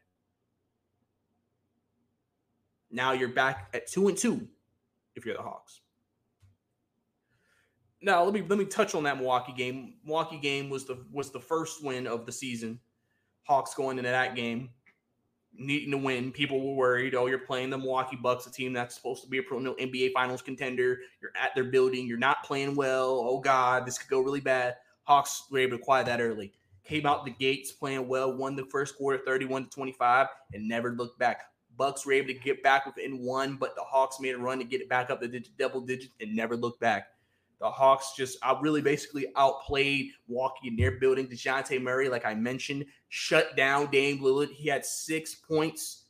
Now 2.91 3.13
you're 3.13 3.29
back 3.29 3.70
at 3.74 3.88
two 3.88 4.08
and 4.08 4.17
two 4.17 4.48
if 5.15 5.25
you're 5.25 5.36
the 5.36 5.41
Hawks. 5.41 5.82
Now 8.01 8.24
let 8.24 8.34
me 8.34 8.43
let 8.48 8.60
me 8.60 8.65
touch 8.65 8.96
on 8.96 9.03
that 9.03 9.17
Milwaukee 9.17 9.53
game. 9.53 9.96
Milwaukee 10.03 10.38
game 10.38 10.70
was 10.70 10.86
the 10.86 11.05
was 11.12 11.32
the 11.32 11.39
first 11.39 11.84
win 11.84 12.08
of 12.08 12.25
the 12.25 12.32
season. 12.32 12.79
Hawks 13.43 13.73
going 13.73 13.97
into 13.97 14.09
that 14.09 14.35
game 14.35 14.69
needing 15.57 15.91
to 15.91 15.97
win. 15.97 16.31
People 16.31 16.59
were 16.59 16.75
worried. 16.75 17.15
Oh, 17.15 17.27
you're 17.27 17.39
playing 17.39 17.69
the 17.69 17.77
Milwaukee 17.77 18.15
Bucks, 18.15 18.47
a 18.47 18.51
team 18.51 18.73
that's 18.73 18.95
supposed 18.95 19.23
to 19.23 19.29
be 19.29 19.38
a 19.38 19.43
perennial 19.43 19.75
NBA 19.75 20.12
Finals 20.13 20.41
contender. 20.41 21.00
You're 21.21 21.31
at 21.39 21.53
their 21.55 21.65
building. 21.65 22.07
You're 22.07 22.17
not 22.17 22.43
playing 22.43 22.75
well. 22.75 23.21
Oh 23.23 23.39
God, 23.39 23.85
this 23.85 23.97
could 23.97 24.09
go 24.09 24.19
really 24.19 24.41
bad. 24.41 24.75
Hawks 25.03 25.43
were 25.51 25.59
able 25.59 25.77
to 25.77 25.83
quiet 25.83 26.05
that 26.07 26.21
early. 26.21 26.53
Came 26.83 27.05
out 27.05 27.25
the 27.25 27.31
gates 27.31 27.71
playing 27.71 28.07
well. 28.07 28.35
Won 28.35 28.55
the 28.55 28.65
first 28.65 28.97
quarter, 28.97 29.21
31 29.23 29.65
to 29.65 29.69
25, 29.69 30.27
and 30.53 30.67
never 30.67 30.91
looked 30.91 31.19
back. 31.19 31.43
Bucks 31.77 32.05
were 32.05 32.13
able 32.13 32.27
to 32.27 32.33
get 32.33 32.62
back 32.62 32.85
within 32.85 33.19
one, 33.19 33.55
but 33.55 33.75
the 33.75 33.81
Hawks 33.81 34.19
made 34.19 34.35
a 34.35 34.38
run 34.38 34.59
to 34.59 34.63
get 34.63 34.81
it 34.81 34.89
back 34.89 35.09
up 35.09 35.21
to 35.21 35.39
double 35.57 35.81
digits 35.81 36.13
and 36.21 36.35
never 36.35 36.55
looked 36.55 36.79
back. 36.79 37.07
The 37.63 37.72
Hawks 37.72 38.12
just 38.17 38.38
I 38.43 38.60
really 38.60 38.82
basically 38.82 39.27
outplayed 39.38 40.12
Milwaukee 40.27 40.67
in 40.67 40.75
their 40.75 41.00
building. 41.00 41.27
Dejounte 41.27 41.82
Murray, 41.82 42.10
like 42.10 42.25
I 42.25 42.34
mentioned, 42.34 42.84
shut 43.08 43.55
down 43.55 43.89
Dame 43.89 44.20
Lillard. 44.20 44.50
He 44.51 44.67
had 44.67 44.86
six 44.86 45.34
points 45.34 46.08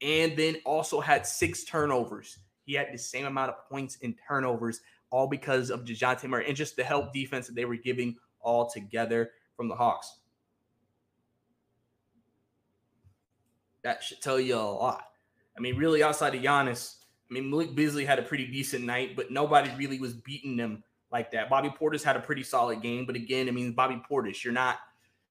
and 0.00 0.34
then 0.38 0.56
also 0.64 0.98
had 0.98 1.26
six 1.26 1.64
turnovers. 1.64 2.38
He 2.64 2.72
had 2.72 2.94
the 2.94 2.98
same 2.98 3.26
amount 3.26 3.50
of 3.50 3.68
points 3.68 3.98
and 4.02 4.14
turnovers, 4.26 4.80
all 5.10 5.26
because 5.26 5.68
of 5.68 5.84
Dejounte 5.84 6.26
Murray 6.26 6.46
and 6.48 6.56
just 6.56 6.76
the 6.76 6.84
help 6.84 7.12
defense 7.12 7.46
that 7.46 7.54
they 7.54 7.66
were 7.66 7.76
giving 7.76 8.16
all 8.40 8.66
together 8.70 9.32
from 9.58 9.68
the 9.68 9.74
Hawks. 9.74 10.20
That 13.82 14.02
should 14.02 14.22
tell 14.22 14.40
you 14.40 14.56
a 14.56 14.60
lot. 14.60 15.04
I 15.58 15.60
mean, 15.60 15.76
really, 15.76 16.02
outside 16.02 16.34
of 16.34 16.40
Giannis, 16.40 16.99
I 17.30 17.34
mean, 17.34 17.48
Malik 17.48 17.74
Beasley 17.74 18.04
had 18.04 18.18
a 18.18 18.22
pretty 18.22 18.46
decent 18.46 18.84
night, 18.84 19.14
but 19.14 19.30
nobody 19.30 19.70
really 19.76 20.00
was 20.00 20.14
beating 20.14 20.56
them 20.56 20.82
like 21.12 21.30
that. 21.30 21.48
Bobby 21.48 21.68
Portis 21.68 22.02
had 22.02 22.16
a 22.16 22.20
pretty 22.20 22.42
solid 22.42 22.82
game, 22.82 23.06
but 23.06 23.14
again, 23.14 23.48
I 23.48 23.52
mean, 23.52 23.72
Bobby 23.72 24.02
Portis, 24.10 24.42
you're 24.42 24.52
not. 24.52 24.78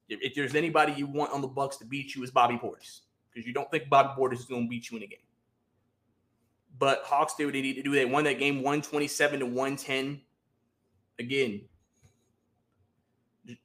If 0.08 0.34
there's 0.34 0.56
anybody 0.56 0.94
you 0.94 1.06
want 1.06 1.34
on 1.34 1.42
the 1.42 1.48
Bucks 1.48 1.78
to 1.78 1.86
beat 1.86 2.16
you, 2.16 2.24
is 2.24 2.32
Bobby 2.32 2.56
Portis 2.56 3.02
because 3.32 3.46
you 3.46 3.54
don't 3.54 3.70
think 3.70 3.90
Bobby 3.90 4.10
Portis 4.20 4.40
is 4.40 4.46
going 4.46 4.64
to 4.64 4.70
beat 4.70 4.90
you 4.90 4.98
in 4.98 5.04
a 5.04 5.08
game. 5.08 5.20
But 6.78 7.04
Hawks 7.04 7.36
did 7.36 7.46
what 7.46 7.54
they 7.54 7.62
need 7.62 7.76
to 7.76 7.84
do. 7.84 7.92
They 7.92 8.06
won 8.06 8.24
that 8.24 8.40
game 8.40 8.58
127 8.58 9.42
to 9.42 9.46
110. 9.46 10.22
Again, 11.20 11.62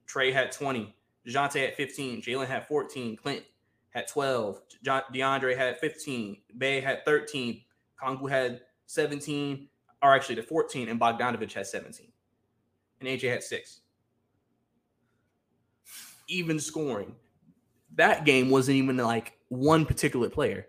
Trae 0.09 0.33
had 0.33 0.53
20. 0.53 0.95
Dejounte 1.27 1.61
had 1.61 1.75
15. 1.75 2.21
Jalen 2.21 2.47
had 2.47 2.67
14. 2.67 3.17
Clint 3.17 3.45
had 3.91 4.07
12. 4.09 4.61
DeAndre 4.85 5.57
had 5.57 5.79
15. 5.79 6.37
Bey 6.59 6.81
had 6.81 7.05
13. 7.05 7.64
Kongu 8.03 8.29
had 8.29 8.61
17, 8.87 9.69
or 10.03 10.15
actually 10.15 10.37
the 10.37 10.43
14, 10.43 10.89
and 10.89 11.01
Bogdanovich 11.01 11.53
had 11.53 11.67
17. 11.67 12.11
And 13.01 13.09
AJ 13.09 13.31
had 13.31 13.43
six. 13.43 13.81
Even 16.29 16.59
scoring. 16.59 17.15
That 17.97 18.25
game 18.25 18.51
wasn't 18.51 18.77
even 18.77 18.97
like 18.97 19.35
one 19.49 19.87
particular 19.87 20.29
player. 20.29 20.67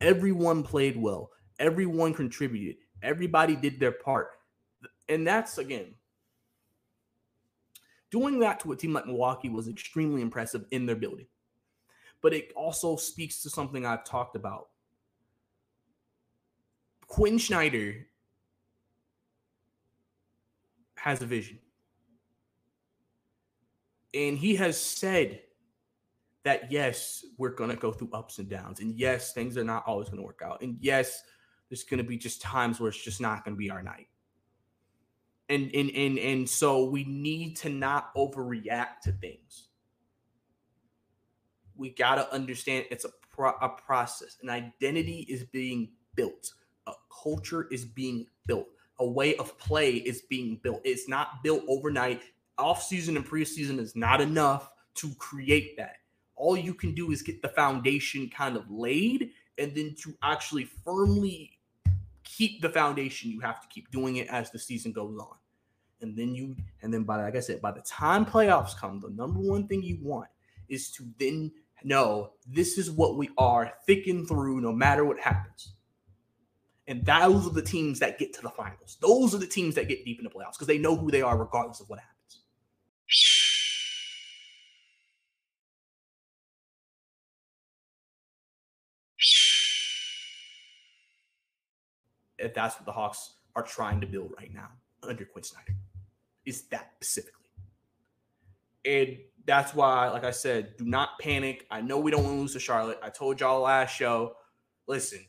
Everyone 0.00 0.62
played 0.62 0.96
well. 0.96 1.30
Everyone 1.58 2.14
contributed. 2.14 2.76
Everybody 3.02 3.56
did 3.56 3.80
their 3.80 3.92
part. 3.92 4.28
And 5.08 5.26
that's 5.26 5.58
again, 5.58 5.94
doing 8.10 8.38
that 8.40 8.60
to 8.60 8.72
a 8.72 8.76
team 8.76 8.92
like 8.92 9.06
Milwaukee 9.06 9.48
was 9.48 9.68
extremely 9.68 10.22
impressive 10.22 10.64
in 10.70 10.86
their 10.86 10.96
building. 10.96 11.26
But 12.22 12.34
it 12.34 12.52
also 12.54 12.96
speaks 12.96 13.42
to 13.42 13.50
something 13.50 13.86
I've 13.86 14.04
talked 14.04 14.36
about 14.36 14.68
Quin 17.10 17.40
Snyder 17.40 18.06
has 20.94 21.20
a 21.20 21.26
vision. 21.26 21.58
And 24.14 24.38
he 24.38 24.54
has 24.56 24.80
said 24.80 25.40
that 26.44 26.70
yes, 26.70 27.24
we're 27.36 27.50
going 27.50 27.70
to 27.70 27.76
go 27.76 27.90
through 27.90 28.10
ups 28.12 28.38
and 28.38 28.48
downs. 28.48 28.78
And 28.78 28.96
yes, 28.96 29.32
things 29.32 29.58
are 29.58 29.64
not 29.64 29.82
always 29.88 30.08
going 30.08 30.20
to 30.20 30.24
work 30.24 30.40
out. 30.44 30.62
And 30.62 30.76
yes, 30.80 31.20
there's 31.68 31.82
going 31.82 31.98
to 31.98 32.04
be 32.04 32.16
just 32.16 32.40
times 32.40 32.78
where 32.78 32.90
it's 32.90 33.02
just 33.02 33.20
not 33.20 33.44
going 33.44 33.56
to 33.56 33.58
be 33.58 33.70
our 33.70 33.82
night. 33.82 34.06
And 35.48 35.68
and 35.74 35.90
and 35.90 36.16
and 36.16 36.48
so 36.48 36.84
we 36.84 37.02
need 37.02 37.56
to 37.56 37.70
not 37.70 38.14
overreact 38.14 39.00
to 39.02 39.12
things. 39.12 39.66
We 41.76 41.90
got 41.90 42.14
to 42.16 42.32
understand 42.32 42.86
it's 42.92 43.04
a 43.04 43.10
pro- 43.32 43.58
a 43.60 43.68
process. 43.68 44.36
An 44.42 44.48
identity 44.48 45.26
is 45.28 45.42
being 45.42 45.90
built 46.14 46.52
a 46.90 46.94
culture 47.22 47.68
is 47.70 47.84
being 47.84 48.26
built. 48.46 48.68
A 48.98 49.06
way 49.06 49.36
of 49.36 49.58
play 49.58 49.92
is 49.94 50.22
being 50.22 50.60
built. 50.62 50.80
It's 50.84 51.08
not 51.08 51.42
built 51.42 51.62
overnight. 51.68 52.22
Off 52.58 52.82
season 52.82 53.16
and 53.16 53.26
preseason 53.26 53.78
is 53.78 53.96
not 53.96 54.20
enough 54.20 54.70
to 54.96 55.08
create 55.18 55.76
that. 55.78 55.96
all 56.40 56.56
you 56.56 56.74
can 56.74 56.94
do 56.94 57.12
is 57.12 57.22
get 57.22 57.42
the 57.42 57.48
foundation 57.48 58.28
kind 58.30 58.56
of 58.56 58.68
laid 58.70 59.30
and 59.58 59.74
then 59.74 59.94
to 60.02 60.14
actually 60.22 60.64
firmly 60.64 61.58
keep 62.24 62.62
the 62.62 62.68
foundation 62.70 63.30
you 63.30 63.40
have 63.40 63.60
to 63.60 63.68
keep 63.68 63.90
doing 63.90 64.16
it 64.16 64.26
as 64.28 64.50
the 64.50 64.58
season 64.58 64.90
goes 64.92 65.18
on 65.18 65.36
and 66.00 66.16
then 66.16 66.34
you 66.34 66.56
and 66.82 66.92
then 66.92 67.04
by 67.04 67.22
like 67.22 67.36
i 67.36 67.40
said 67.40 67.60
by 67.60 67.70
the 67.70 67.82
time 67.82 68.24
playoffs 68.24 68.74
come 68.76 69.00
the 69.00 69.10
number 69.10 69.38
one 69.40 69.66
thing 69.68 69.82
you 69.82 69.98
want 70.00 70.28
is 70.68 70.90
to 70.90 71.04
then 71.18 71.52
know 71.84 72.30
this 72.46 72.78
is 72.78 72.90
what 72.90 73.16
we 73.16 73.28
are 73.36 73.72
thick 73.86 74.06
and 74.06 74.26
through 74.26 74.60
no 74.60 74.72
matter 74.72 75.04
what 75.04 75.20
happens 75.20 75.74
and 76.90 77.06
those 77.06 77.46
are 77.46 77.54
the 77.54 77.62
teams 77.62 77.98
that 78.00 78.18
get 78.18 78.34
to 78.34 78.42
the 78.42 78.50
finals 78.50 78.98
those 79.00 79.34
are 79.34 79.38
the 79.38 79.46
teams 79.46 79.74
that 79.74 79.88
get 79.88 80.04
deep 80.04 80.18
in 80.18 80.24
the 80.24 80.30
playoffs 80.30 80.52
because 80.52 80.66
they 80.66 80.78
know 80.78 80.94
who 80.94 81.10
they 81.10 81.22
are 81.22 81.38
regardless 81.38 81.80
of 81.80 81.88
what 81.88 81.98
happens 81.98 82.10
if 92.40 92.54
that's 92.54 92.76
what 92.76 92.86
the 92.86 92.92
Hawks 92.92 93.34
are 93.54 93.62
trying 93.62 94.00
to 94.00 94.06
build 94.06 94.32
right 94.38 94.52
now 94.52 94.68
under 95.02 95.24
Quin 95.24 95.44
Snyder, 95.44 95.74
is 96.44 96.62
that 96.70 96.92
specifically. 96.96 97.34
And 98.84 99.18
that's 99.46 99.74
why, 99.74 100.08
like 100.08 100.24
I 100.24 100.30
said, 100.30 100.76
do 100.76 100.84
not 100.84 101.18
panic. 101.20 101.66
I 101.70 101.80
know 101.80 101.98
we 101.98 102.10
don't 102.10 102.24
want 102.24 102.36
to 102.36 102.40
lose 102.40 102.52
to 102.54 102.60
Charlotte. 102.60 102.98
I 103.02 103.10
told 103.10 103.40
y'all 103.40 103.62
last 103.62 103.94
show, 103.94 104.36
listen, 104.86 105.20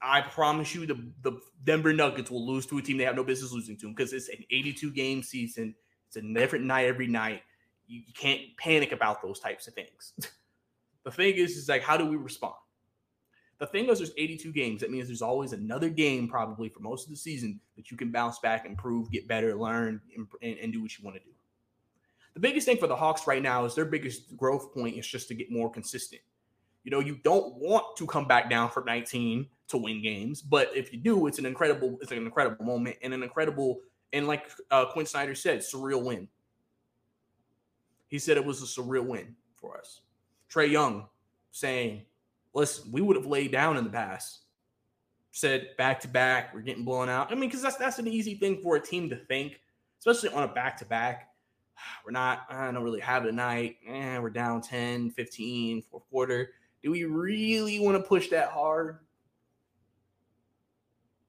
I 0.00 0.20
promise 0.20 0.74
you 0.74 0.86
the, 0.86 1.10
the 1.22 1.40
Denver 1.64 1.92
Nuggets 1.92 2.30
will 2.30 2.46
lose 2.46 2.66
to 2.66 2.78
a 2.78 2.82
team 2.82 2.98
they 2.98 3.04
have 3.04 3.16
no 3.16 3.24
business 3.24 3.52
losing 3.52 3.76
to 3.78 3.88
because 3.88 4.12
it's 4.12 4.28
an 4.28 4.44
82 4.50 4.92
game 4.92 5.22
season. 5.22 5.74
It's 6.06 6.16
a 6.16 6.22
different 6.22 6.64
night 6.64 6.86
every 6.86 7.08
night. 7.08 7.42
You, 7.86 8.02
you 8.06 8.12
can't 8.14 8.40
panic 8.58 8.92
about 8.92 9.22
those 9.22 9.40
types 9.40 9.66
of 9.66 9.74
things. 9.74 10.12
the 11.04 11.10
thing 11.10 11.34
is, 11.34 11.56
is 11.56 11.68
like, 11.68 11.82
how 11.82 11.96
do 11.96 12.06
we 12.06 12.16
respond? 12.16 12.54
The 13.58 13.66
thing 13.66 13.88
is, 13.88 13.98
there's 13.98 14.12
82 14.16 14.52
games. 14.52 14.80
That 14.80 14.92
means 14.92 15.08
there's 15.08 15.22
always 15.22 15.52
another 15.52 15.88
game, 15.88 16.28
probably 16.28 16.68
for 16.68 16.78
most 16.78 17.06
of 17.06 17.10
the 17.10 17.16
season, 17.16 17.58
that 17.76 17.90
you 17.90 17.96
can 17.96 18.12
bounce 18.12 18.38
back, 18.38 18.64
improve, 18.66 19.10
get 19.10 19.26
better, 19.26 19.56
learn, 19.56 20.00
and, 20.16 20.28
and 20.58 20.72
do 20.72 20.80
what 20.80 20.96
you 20.96 21.04
want 21.04 21.16
to 21.16 21.24
do. 21.24 21.30
The 22.34 22.40
biggest 22.40 22.66
thing 22.66 22.76
for 22.76 22.86
the 22.86 22.94
Hawks 22.94 23.26
right 23.26 23.42
now 23.42 23.64
is 23.64 23.74
their 23.74 23.84
biggest 23.84 24.36
growth 24.36 24.72
point 24.72 24.96
is 24.96 25.06
just 25.06 25.26
to 25.28 25.34
get 25.34 25.50
more 25.50 25.68
consistent. 25.68 26.22
You 26.84 26.92
know, 26.92 27.00
you 27.00 27.16
don't 27.24 27.54
want 27.56 27.96
to 27.96 28.06
come 28.06 28.28
back 28.28 28.48
down 28.48 28.70
from 28.70 28.84
19 28.84 29.48
to 29.68 29.78
win 29.78 30.02
games, 30.02 30.42
but 30.42 30.70
if 30.74 30.92
you 30.92 30.98
do, 30.98 31.26
it's 31.26 31.38
an 31.38 31.46
incredible, 31.46 31.98
it's 32.00 32.12
an 32.12 32.18
incredible 32.18 32.64
moment 32.64 32.96
and 33.02 33.12
an 33.12 33.22
incredible, 33.22 33.80
and 34.12 34.26
like 34.26 34.50
uh, 34.70 34.86
Quin 34.86 35.06
Snyder 35.06 35.34
said, 35.34 35.60
surreal 35.60 36.02
win. 36.02 36.28
He 38.08 38.18
said 38.18 38.36
it 38.36 38.44
was 38.44 38.62
a 38.62 38.66
surreal 38.66 39.06
win 39.06 39.36
for 39.56 39.76
us. 39.78 40.00
Trae 40.50 40.70
Young 40.70 41.06
saying 41.50 42.02
listen, 42.54 42.90
we 42.92 43.00
would 43.00 43.16
have 43.16 43.26
laid 43.26 43.52
down 43.52 43.76
in 43.76 43.84
the 43.84 43.90
past, 43.90 44.40
said 45.30 45.76
back 45.76 46.00
to 46.00 46.08
back, 46.08 46.52
we're 46.52 46.60
getting 46.60 46.84
blown 46.84 47.08
out. 47.08 47.30
I 47.30 47.34
mean, 47.34 47.48
because 47.48 47.62
that's 47.62 47.76
that's 47.76 47.98
an 47.98 48.08
easy 48.08 48.34
thing 48.34 48.60
for 48.62 48.76
a 48.76 48.80
team 48.80 49.08
to 49.10 49.16
think, 49.16 49.60
especially 49.98 50.30
on 50.30 50.42
a 50.42 50.48
back 50.48 50.76
to 50.78 50.84
back. 50.84 51.28
We're 52.04 52.12
not, 52.12 52.46
I 52.50 52.70
don't 52.70 52.82
really 52.82 53.00
have 53.00 53.24
it 53.24 53.28
tonight. 53.28 53.76
Eh, 53.86 54.18
we're 54.18 54.30
down 54.30 54.60
10, 54.60 55.10
15, 55.10 55.82
fourth 55.82 56.02
quarter. 56.10 56.50
Do 56.82 56.90
we 56.90 57.04
really 57.04 57.78
want 57.78 57.96
to 57.96 58.02
push 58.02 58.28
that 58.30 58.48
hard? 58.48 58.98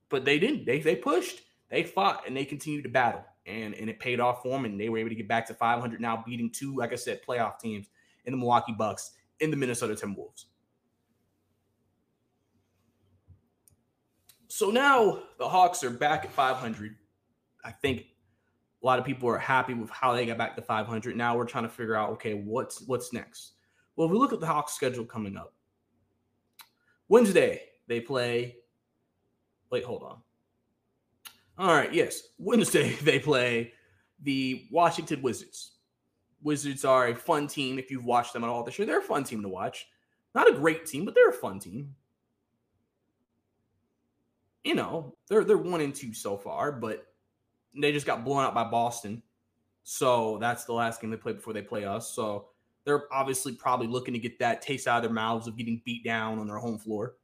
But 0.10 0.26
they 0.26 0.40
didn't. 0.40 0.66
They 0.66 0.80
they 0.80 0.96
pushed, 0.96 1.42
they 1.70 1.84
fought, 1.84 2.24
and 2.28 2.36
they 2.36 2.46
continued 2.46 2.84
to 2.84 2.90
battle. 2.90 3.24
And, 3.46 3.74
and 3.74 3.90
it 3.90 4.00
paid 4.00 4.20
off 4.20 4.44
for 4.44 4.50
them, 4.50 4.66
and 4.66 4.80
they 4.80 4.90
were 4.90 5.00
able 5.00 5.10
to 5.10 5.16
get 5.16 5.28
back 5.28 5.48
to 5.48 5.56
500 5.56 6.00
now, 6.00 6.24
beating 6.26 6.52
two, 6.52 6.76
like 6.76 6.94
I 6.94 6.96
said, 6.96 7.22
playoff 7.28 7.60
teams 7.60 7.88
in 8.26 8.32
the 8.32 8.38
Milwaukee 8.38 8.76
Bucks, 8.78 9.12
in 9.40 9.50
the 9.50 9.58
Minnesota 9.58 9.96
Timberwolves. 9.96 10.46
So 14.50 14.72
now 14.72 15.20
the 15.38 15.48
Hawks 15.48 15.84
are 15.84 15.90
back 15.90 16.26
at 16.26 16.32
500. 16.32 16.96
I 17.64 17.72
think 17.72 18.08
a 18.82 18.86
lot 18.86 19.00
of 19.00 19.06
people 19.06 19.30
are 19.30 19.38
happy 19.38 19.74
with 19.74 19.90
how 19.90 20.14
they 20.14 20.26
got 20.26 20.38
back 20.38 20.56
to 20.56 20.62
500. 20.62 21.16
Now 21.16 21.38
we're 21.38 21.46
trying 21.46 21.64
to 21.64 21.70
figure 21.70 21.96
out, 21.96 22.12
okay, 22.12 22.34
what's 22.34 22.82
what's 22.88 23.14
next? 23.14 23.54
Well, 23.96 24.08
if 24.08 24.12
we 24.12 24.18
look 24.18 24.34
at 24.34 24.40
the 24.40 24.48
Hawks 24.48 24.74
schedule 24.74 25.06
coming 25.06 25.38
up, 25.38 25.54
Wednesday 27.08 27.62
they 27.88 28.02
play. 28.02 28.56
Wait, 29.72 29.84
hold 29.84 30.04
on. 30.04 30.18
All 31.58 31.74
right, 31.76 31.94
yes, 31.94 32.24
Wednesday 32.38 32.94
they 33.02 33.20
play 33.20 33.74
the 34.24 34.68
Washington 34.72 35.22
Wizards. 35.22 35.74
Wizards 36.42 36.86
are 36.86 37.10
a 37.10 37.16
fun 37.16 37.48
team 37.48 37.78
if 37.78 37.92
you've 37.92 38.06
watched 38.06 38.34
them 38.34 38.44
at 38.44 38.50
all 38.50 38.64
this 38.64 38.80
year. 38.80 38.86
They're 38.86 39.00
a 39.00 39.04
fun 39.04 39.24
team 39.24 39.42
to 39.42 39.50
watch. 39.50 39.88
Not 40.34 40.50
a 40.50 40.54
great 40.54 40.86
team, 40.86 41.04
but 41.06 41.16
they're 41.16 41.30
a 41.30 41.34
fun 41.34 41.60
team 41.60 41.96
you 44.64 44.76
know, 44.76 45.16
they're 45.28 45.44
they're 45.44 45.58
one 45.58 45.82
and 45.82 45.96
two 45.96 46.14
so 46.14 46.38
far, 46.38 46.72
but 46.72 47.06
they 47.76 47.92
just 47.92 48.06
got 48.06 48.26
blown 48.26 48.44
out 48.44 48.54
by 48.54 48.64
Boston. 48.64 49.22
So 49.84 50.38
that's 50.40 50.66
the 50.66 50.74
last 50.74 51.02
game 51.02 51.10
they 51.10 51.18
play 51.18 51.34
before 51.34 51.54
they 51.54 51.62
play 51.62 51.86
us. 51.86 52.14
So 52.14 52.50
they're 52.84 53.12
obviously 53.12 53.54
probably 53.54 53.88
looking 53.88 54.14
to 54.14 54.20
get 54.20 54.38
that 54.40 54.62
taste 54.62 54.88
out 54.88 54.98
of 54.98 55.04
their 55.04 55.14
mouths 55.14 55.48
of 55.48 55.58
getting 55.58 55.82
beat 55.86 56.04
down 56.04 56.40
on 56.40 56.48
their 56.48 56.58
home 56.58 56.78
floor. 56.78 57.16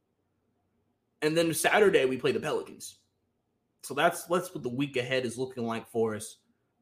And 1.22 1.36
then 1.36 1.52
Saturday 1.54 2.04
we 2.04 2.16
play 2.16 2.32
the 2.32 2.40
Pelicans. 2.40 2.98
So 3.82 3.94
that's 3.94 4.24
that's 4.24 4.54
what 4.54 4.62
the 4.62 4.68
week 4.68 4.96
ahead 4.96 5.24
is 5.24 5.38
looking 5.38 5.66
like 5.66 5.88
for 5.88 6.14
us. 6.14 6.36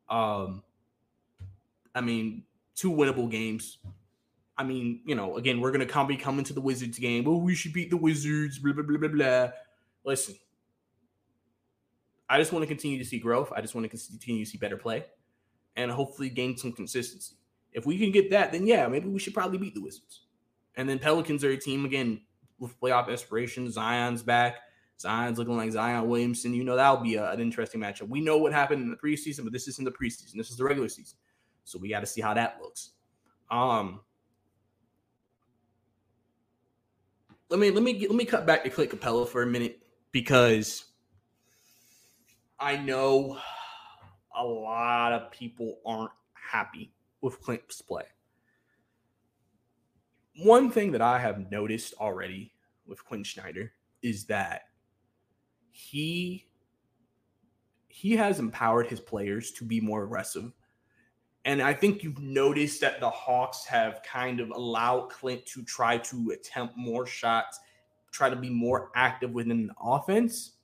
Um 0.08 0.62
I 1.94 2.00
mean, 2.00 2.44
two 2.74 2.90
winnable 2.90 3.30
games. 3.30 3.78
I 4.56 4.64
mean, 4.64 5.00
you 5.04 5.14
know, 5.14 5.36
again, 5.36 5.60
we're 5.60 5.72
gonna 5.72 5.86
come 5.86 6.06
be 6.06 6.16
coming 6.16 6.44
to 6.46 6.52
the 6.52 6.60
Wizards 6.60 6.98
game. 6.98 7.26
Oh, 7.26 7.38
we 7.38 7.54
should 7.54 7.72
beat 7.72 7.90
the 7.90 7.96
Wizards, 7.96 8.58
blah 8.58 8.72
blah 8.72 8.82
blah 8.82 8.98
blah 8.98 9.08
blah. 9.08 9.50
Listen, 10.04 10.34
I 12.28 12.38
just 12.38 12.52
want 12.52 12.62
to 12.62 12.66
continue 12.66 12.98
to 12.98 13.04
see 13.04 13.18
growth. 13.18 13.52
I 13.54 13.60
just 13.60 13.74
want 13.74 13.84
to 13.84 13.88
continue 13.88 14.44
to 14.44 14.50
see 14.50 14.58
better 14.58 14.76
play 14.76 15.04
and 15.76 15.90
hopefully 15.90 16.28
gain 16.28 16.56
some 16.56 16.72
consistency. 16.72 17.36
If 17.72 17.86
we 17.86 17.98
can 17.98 18.12
get 18.12 18.30
that, 18.30 18.52
then 18.52 18.66
yeah, 18.66 18.86
maybe 18.86 19.08
we 19.08 19.18
should 19.18 19.34
probably 19.34 19.58
beat 19.58 19.74
the 19.74 19.82
Wizards. 19.82 20.22
And 20.76 20.88
then 20.88 20.98
Pelicans 20.98 21.44
are 21.44 21.50
a 21.50 21.56
team 21.56 21.84
again 21.84 22.20
with 22.58 22.78
playoff 22.80 23.08
aspirations. 23.08 23.74
Zion's 23.74 24.22
back. 24.22 24.56
Zion's 25.00 25.38
looking 25.38 25.56
like 25.56 25.72
Zion 25.72 26.08
Williamson. 26.08 26.54
You 26.54 26.64
know 26.64 26.76
that'll 26.76 27.02
be 27.02 27.16
a, 27.16 27.30
an 27.30 27.40
interesting 27.40 27.80
matchup. 27.80 28.08
We 28.08 28.20
know 28.20 28.38
what 28.38 28.52
happened 28.52 28.82
in 28.82 28.90
the 28.90 28.96
preseason, 28.96 29.44
but 29.44 29.52
this 29.52 29.68
isn't 29.68 29.84
the 29.84 29.90
preseason. 29.90 30.34
This 30.34 30.50
is 30.50 30.56
the 30.56 30.64
regular 30.64 30.88
season, 30.88 31.18
so 31.64 31.78
we 31.78 31.88
got 31.88 32.00
to 32.00 32.06
see 32.06 32.20
how 32.20 32.34
that 32.34 32.58
looks. 32.62 32.90
Um, 33.50 34.00
let 37.50 37.60
me 37.60 37.70
let 37.70 37.82
me 37.82 38.06
let 38.06 38.16
me 38.16 38.24
cut 38.24 38.46
back 38.46 38.64
to 38.64 38.70
Clint 38.70 38.90
Capela 38.90 39.28
for 39.28 39.42
a 39.42 39.46
minute 39.46 39.82
because 40.12 40.86
I 42.58 42.76
know 42.76 43.38
a 44.36 44.44
lot 44.44 45.12
of 45.12 45.30
people 45.30 45.78
aren't 45.84 46.12
happy 46.32 46.92
with 47.20 47.40
Clint's 47.40 47.82
play. 47.82 48.04
One 50.36 50.70
thing 50.70 50.92
that 50.92 51.02
I 51.02 51.18
have 51.18 51.50
noticed 51.50 51.94
already 52.00 52.52
with 52.86 53.04
Quin 53.04 53.24
Snyder 53.24 53.72
is 54.02 54.24
that 54.26 54.62
he 55.70 56.46
he 57.88 58.16
has 58.16 58.40
empowered 58.40 58.88
his 58.88 59.00
players 59.00 59.52
to 59.52 59.64
be 59.64 59.80
more 59.80 60.04
aggressive. 60.04 60.52
And 61.44 61.62
I 61.62 61.72
think 61.72 62.02
you've 62.02 62.18
noticed 62.18 62.80
that 62.80 62.98
the 63.00 63.10
Hawks 63.10 63.64
have 63.66 64.02
kind 64.02 64.40
of 64.40 64.50
allowed 64.50 65.10
Clint 65.10 65.46
to 65.46 65.62
try 65.62 65.98
to 65.98 66.30
attempt 66.30 66.76
more 66.76 67.06
shots, 67.06 67.60
try 68.10 68.28
to 68.28 68.36
be 68.36 68.50
more 68.50 68.90
active 68.96 69.30
within 69.30 69.68
the 69.68 69.74
offense 69.80 70.54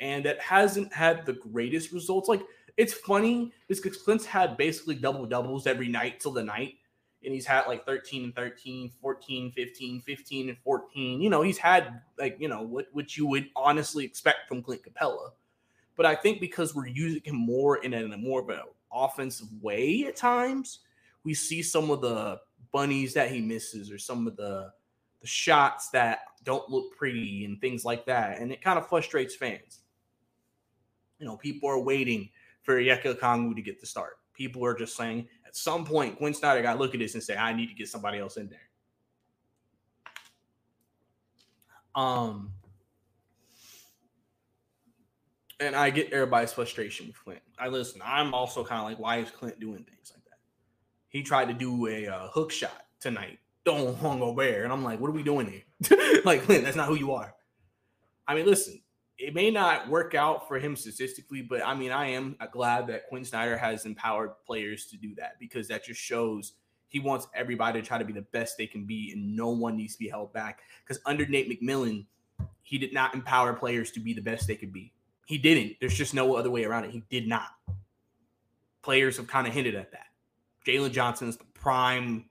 and 0.00 0.26
it 0.26 0.40
hasn't 0.40 0.92
had 0.92 1.24
the 1.24 1.34
greatest 1.34 1.92
results. 1.92 2.28
Like 2.28 2.42
it's 2.76 2.94
funny 2.94 3.52
because 3.68 3.96
Clint's 3.96 4.26
had 4.26 4.56
basically 4.56 4.96
double 4.96 5.26
doubles 5.26 5.66
every 5.66 5.88
night 5.88 6.20
till 6.20 6.32
the 6.32 6.42
night. 6.42 6.74
And 7.24 7.32
he's 7.32 7.46
had 7.46 7.66
like 7.66 7.86
13 7.86 8.24
and 8.24 8.34
13, 8.34 8.90
14, 9.00 9.52
15, 9.52 10.00
15 10.02 10.48
and 10.48 10.58
14. 10.58 11.20
You 11.20 11.30
know, 11.30 11.42
he's 11.42 11.58
had 11.58 12.00
like, 12.18 12.36
you 12.38 12.48
know, 12.48 12.62
what, 12.62 12.86
what 12.92 13.16
you 13.16 13.26
would 13.26 13.48
honestly 13.56 14.04
expect 14.04 14.48
from 14.48 14.62
Clint 14.62 14.82
Capela. 14.82 15.30
But 15.96 16.06
I 16.06 16.14
think 16.14 16.40
because 16.40 16.74
we're 16.74 16.86
using 16.88 17.22
him 17.24 17.36
more 17.36 17.78
in 17.78 17.94
a, 17.94 17.98
in 17.98 18.12
a 18.12 18.18
more 18.18 18.40
of 18.40 18.48
an 18.48 18.60
offensive 18.92 19.48
way 19.62 20.04
at 20.06 20.16
times, 20.16 20.80
we 21.22 21.34
see 21.34 21.62
some 21.62 21.90
of 21.90 22.00
the 22.00 22.40
bunnies 22.72 23.14
that 23.14 23.30
he 23.30 23.40
misses 23.40 23.90
or 23.90 23.98
some 23.98 24.26
of 24.26 24.36
the 24.36 24.70
the 25.24 25.28
shots 25.28 25.88
that 25.88 26.18
don't 26.44 26.68
look 26.68 26.94
pretty 26.94 27.46
and 27.46 27.58
things 27.58 27.82
like 27.82 28.04
that. 28.04 28.38
And 28.38 28.52
it 28.52 28.60
kind 28.60 28.78
of 28.78 28.86
frustrates 28.90 29.34
fans. 29.34 29.80
You 31.18 31.24
know, 31.24 31.38
people 31.38 31.70
are 31.70 31.80
waiting 31.80 32.28
for 32.60 32.78
Onyeka 32.78 33.18
Okongwu 33.18 33.56
to 33.56 33.62
get 33.62 33.80
the 33.80 33.86
start. 33.86 34.18
People 34.34 34.62
are 34.66 34.74
just 34.74 34.94
saying 34.94 35.26
at 35.54 35.58
some 35.58 35.84
point, 35.84 36.16
Quin 36.16 36.34
Snyder 36.34 36.62
got 36.62 36.72
to 36.72 36.78
look 36.80 36.94
at 36.94 37.00
this 37.00 37.14
and 37.14 37.22
say, 37.22 37.36
I 37.36 37.52
need 37.52 37.68
to 37.68 37.74
get 37.74 37.88
somebody 37.88 38.18
else 38.18 38.36
in 38.36 38.48
there. 38.48 38.58
Um, 41.94 42.50
and 45.60 45.76
I 45.76 45.90
get 45.90 46.12
everybody's 46.12 46.52
frustration 46.52 47.06
with 47.06 47.22
Clint. 47.22 47.40
I 47.56 47.68
listen, 47.68 48.02
I'm 48.04 48.34
also 48.34 48.64
kind 48.64 48.80
of 48.80 48.86
like, 48.86 48.98
why 48.98 49.18
is 49.18 49.30
Clint 49.30 49.60
doing 49.60 49.84
things 49.84 50.12
like 50.12 50.24
that? 50.24 50.38
he 51.14 51.22
tried 51.22 51.46
to 51.46 51.54
do 51.54 51.86
a 51.86 52.08
uh, 52.08 52.26
hook 52.26 52.50
shot 52.50 52.86
tonight. 52.98 53.38
Don't 53.64 53.96
hung 53.96 54.20
over. 54.20 54.64
And 54.64 54.72
I'm 54.72 54.82
like, 54.82 54.98
what 54.98 55.08
are 55.08 55.12
we 55.12 55.22
doing 55.22 55.46
here? 55.46 56.20
like, 56.24 56.42
Clint, 56.42 56.64
that's 56.64 56.76
not 56.76 56.88
who 56.88 56.96
you 56.96 57.12
are. 57.12 57.32
I 58.26 58.34
mean, 58.34 58.46
listen, 58.46 58.80
it 59.18 59.34
may 59.34 59.50
not 59.50 59.88
work 59.88 60.14
out 60.14 60.48
for 60.48 60.58
him 60.58 60.74
statistically, 60.74 61.42
but 61.42 61.64
I 61.64 61.74
mean, 61.74 61.92
I 61.92 62.08
am 62.08 62.36
glad 62.50 62.88
that 62.88 63.08
Quin 63.08 63.24
Snyder 63.24 63.56
has 63.56 63.86
empowered 63.86 64.32
players 64.44 64.86
to 64.86 64.96
do 64.96 65.14
that 65.16 65.38
because 65.38 65.68
that 65.68 65.84
just 65.84 66.00
shows 66.00 66.54
he 66.88 67.00
wants 67.00 67.26
everybody 67.34 67.80
to 67.80 67.86
try 67.86 67.98
to 67.98 68.04
be 68.04 68.12
the 68.12 68.22
best 68.22 68.56
they 68.56 68.66
can 68.66 68.84
be, 68.84 69.12
and 69.12 69.36
no 69.36 69.50
one 69.50 69.76
needs 69.76 69.94
to 69.94 69.98
be 69.98 70.08
held 70.08 70.32
back. 70.32 70.60
Because 70.84 71.00
under 71.06 71.26
Nate 71.26 71.50
McMillan, 71.50 72.06
he 72.62 72.78
did 72.78 72.92
not 72.92 73.14
empower 73.14 73.52
players 73.52 73.90
to 73.92 74.00
be 74.00 74.12
the 74.12 74.20
best 74.20 74.46
they 74.46 74.56
could 74.56 74.72
be. 74.72 74.92
He 75.26 75.38
didn't. 75.38 75.76
There's 75.80 75.96
just 75.96 76.14
no 76.14 76.36
other 76.36 76.50
way 76.50 76.64
around 76.64 76.84
it. 76.84 76.90
He 76.90 77.02
did 77.10 77.26
not. 77.26 77.48
Players 78.82 79.16
have 79.16 79.26
kind 79.26 79.46
of 79.46 79.52
hinted 79.52 79.74
at 79.74 79.92
that. 79.92 80.06
Jalen 80.66 80.92
Johnson 80.92 81.28
is 81.28 81.36
the 81.36 81.44
prime, 81.54 82.26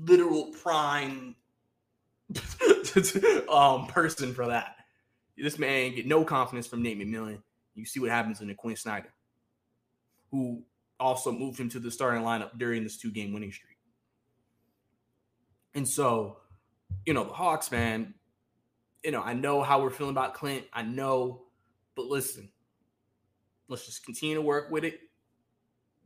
literal 0.00 0.52
prime 0.62 1.34
um, 3.48 3.86
person 3.86 4.34
for 4.34 4.48
that. 4.48 4.77
This 5.40 5.58
man 5.58 5.94
get 5.94 6.06
no 6.06 6.24
confidence 6.24 6.66
from 6.66 6.82
Nate 6.82 6.98
McMillan. 6.98 7.42
You 7.74 7.84
see 7.84 8.00
what 8.00 8.10
happens 8.10 8.40
in 8.40 8.48
the 8.48 8.54
Quin 8.54 8.76
Snyder, 8.76 9.12
who 10.30 10.64
also 10.98 11.30
moved 11.30 11.60
him 11.60 11.68
to 11.70 11.78
the 11.78 11.90
starting 11.90 12.22
lineup 12.22 12.58
during 12.58 12.82
this 12.82 12.96
two 12.96 13.12
game 13.12 13.32
winning 13.32 13.52
streak. 13.52 13.76
And 15.74 15.86
so, 15.86 16.38
you 17.06 17.14
know, 17.14 17.24
the 17.24 17.32
Hawks, 17.32 17.70
man, 17.70 18.14
you 19.04 19.12
know, 19.12 19.22
I 19.22 19.34
know 19.34 19.62
how 19.62 19.80
we're 19.80 19.90
feeling 19.90 20.12
about 20.12 20.34
Clint. 20.34 20.64
I 20.72 20.82
know, 20.82 21.42
but 21.94 22.06
listen, 22.06 22.50
let's 23.68 23.86
just 23.86 24.04
continue 24.04 24.34
to 24.34 24.42
work 24.42 24.70
with 24.70 24.84
it. 24.84 24.98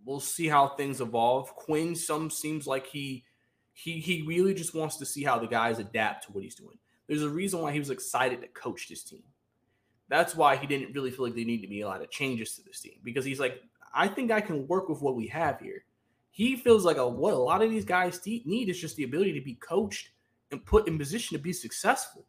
We'll 0.05 0.21
see 0.21 0.49
how 0.49 0.69
things 0.69 1.01
evolve. 1.01 1.55
Quin, 1.55 1.95
some 1.95 2.29
seems 2.29 2.67
like 2.67 2.87
he 2.87 3.25
he 3.73 4.01
he 4.01 4.23
really 4.23 4.53
just 4.53 4.75
wants 4.75 4.99
to 4.99 5.07
see 5.07 5.23
how 5.23 5.39
the 5.39 5.47
guys 5.47 5.79
adapt 5.79 6.27
to 6.27 6.33
what 6.33 6.45
he's 6.45 6.55
doing. 6.55 6.77
There's 7.13 7.25
a 7.25 7.29
reason 7.29 7.61
why 7.61 7.73
he 7.73 7.79
was 7.79 7.91
excited 7.91 8.41
to 8.41 8.49
coach 8.49 8.89
this 8.89 9.03
team. 9.03 9.23
That's 10.09 10.35
why 10.35 10.57
he 10.57 10.67
didn't 10.67 10.95
really 10.95 11.11
feel 11.11 11.27
like 11.27 11.35
there 11.35 11.45
need 11.45 11.61
to 11.61 11.69
be 11.69 11.83
a 11.83 11.87
lot 11.87 12.01
of 12.01 12.11
changes 12.11 12.57
to 12.57 12.65
this 12.65 12.81
team 12.81 12.95
because 13.05 13.23
he's 13.23 13.39
like, 13.39 13.61
I 13.95 14.09
think 14.09 14.31
I 14.31 14.41
can 14.41 14.67
work 14.67 14.89
with 14.89 15.03
what 15.03 15.15
we 15.15 15.27
have 15.27 15.61
here. 15.61 15.85
He 16.31 16.57
feels 16.57 16.87
like 16.87 16.97
a, 16.97 17.07
what 17.07 17.35
a 17.35 17.37
lot 17.37 17.61
of 17.61 17.69
these 17.69 17.85
guys 17.85 18.19
need 18.25 18.71
is 18.71 18.81
just 18.81 18.97
the 18.97 19.05
ability 19.05 19.35
to 19.35 19.45
be 19.45 19.57
coached 19.57 20.09
and 20.53 20.65
put 20.65 20.89
in 20.89 20.97
position 20.97 21.37
to 21.37 21.43
be 21.43 21.53
successful 21.53 22.25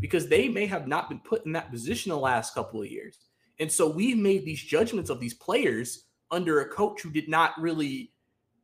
because 0.00 0.28
they 0.28 0.50
may 0.50 0.66
have 0.66 0.86
not 0.86 1.08
been 1.08 1.20
put 1.20 1.46
in 1.46 1.52
that 1.52 1.70
position 1.70 2.10
the 2.10 2.18
last 2.18 2.52
couple 2.52 2.82
of 2.82 2.90
years. 2.90 3.20
And 3.58 3.72
so 3.72 3.88
we've 3.88 4.18
made 4.18 4.44
these 4.44 4.62
judgments 4.62 5.08
of 5.08 5.18
these 5.18 5.32
players 5.32 6.04
under 6.30 6.60
a 6.60 6.68
coach 6.68 7.00
who 7.00 7.10
did 7.10 7.30
not 7.30 7.52
really 7.58 8.12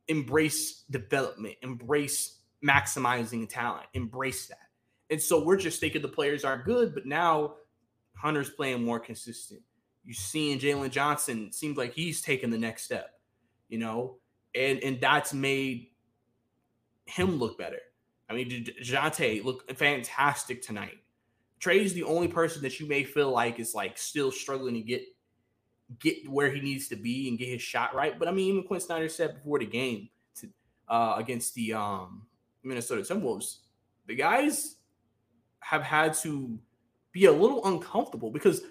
embrace 0.07 0.83
development, 0.91 1.55
embrace 1.63 2.41
maximizing 2.63 3.49
talent, 3.49 3.87
embrace 3.95 4.45
that. 4.49 4.66
And 5.09 5.21
so 5.21 5.43
we're 5.43 5.57
just 5.57 5.79
thinking 5.79 6.01
the 6.01 6.07
players 6.07 6.43
are 6.43 6.61
good, 6.61 6.93
but 6.93 7.05
now 7.05 7.55
Hunter's 8.15 8.49
playing 8.49 8.83
more 8.83 8.99
consistent. 8.99 9.61
You're 10.03 10.13
seeing 10.13 10.59
Jalen 10.59 10.91
Johnson 10.91 11.51
seems 11.51 11.77
like 11.77 11.93
he's 11.93 12.21
taking 12.21 12.49
the 12.49 12.57
next 12.57 12.83
step, 12.83 13.11
you 13.69 13.77
know, 13.77 14.17
and 14.55 14.79
and 14.83 14.99
that's 15.01 15.33
made 15.33 15.87
him 17.05 17.37
look 17.37 17.57
better. 17.57 17.79
I 18.29 18.33
mean, 18.33 18.67
Jante 18.81 19.43
looked 19.43 19.71
fantastic 19.77 20.61
tonight. 20.61 20.97
Trae's 21.59 21.93
the 21.93 22.03
only 22.03 22.27
person 22.27 22.61
that 22.63 22.79
you 22.79 22.87
may 22.87 23.03
feel 23.03 23.31
like 23.31 23.59
is 23.59 23.73
like 23.73 23.97
still 23.97 24.31
struggling 24.31 24.75
to 24.75 24.81
get 24.81 25.03
get 25.99 26.29
where 26.29 26.51
he 26.51 26.59
needs 26.59 26.87
to 26.89 26.95
be 26.95 27.29
and 27.29 27.37
get 27.37 27.47
his 27.47 27.61
shot 27.61 27.95
right. 27.95 28.17
But 28.17 28.27
I 28.27 28.31
mean, 28.31 28.49
even 28.49 28.63
Quin 28.63 28.79
Snyder 28.79 29.09
said 29.09 29.35
before 29.35 29.59
the 29.59 29.65
game 29.65 30.09
to, 30.35 30.49
uh, 30.89 31.15
against 31.17 31.53
the 31.55 31.73
um, 31.73 32.27
Minnesota 32.63 33.01
Timberwolves, 33.01 33.59
the 34.05 34.15
guys 34.15 34.76
have 35.59 35.83
had 35.83 36.13
to 36.13 36.59
be 37.11 37.25
a 37.25 37.31
little 37.31 37.65
uncomfortable 37.65 38.31
because 38.31 38.61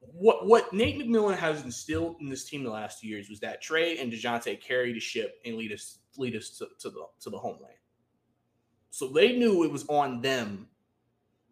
what 0.00 0.46
what 0.46 0.72
Nate 0.72 0.98
McMillan 0.98 1.36
has 1.36 1.64
instilled 1.64 2.16
in 2.20 2.28
this 2.28 2.44
team 2.44 2.64
the 2.64 2.70
last 2.70 3.00
two 3.00 3.08
years 3.08 3.28
was 3.28 3.40
that 3.40 3.62
Trae 3.62 4.00
and 4.00 4.12
Dejounte 4.12 4.60
carry 4.60 4.92
the 4.92 5.00
ship 5.00 5.40
and 5.44 5.56
lead 5.56 5.72
us 5.72 5.98
lead 6.16 6.34
us 6.34 6.50
to, 6.58 6.68
to 6.80 6.90
the 6.90 7.04
to 7.20 7.30
the 7.30 7.38
homeland. 7.38 7.74
So 8.90 9.08
they 9.08 9.36
knew 9.36 9.64
it 9.64 9.70
was 9.70 9.86
on 9.88 10.20
them 10.20 10.66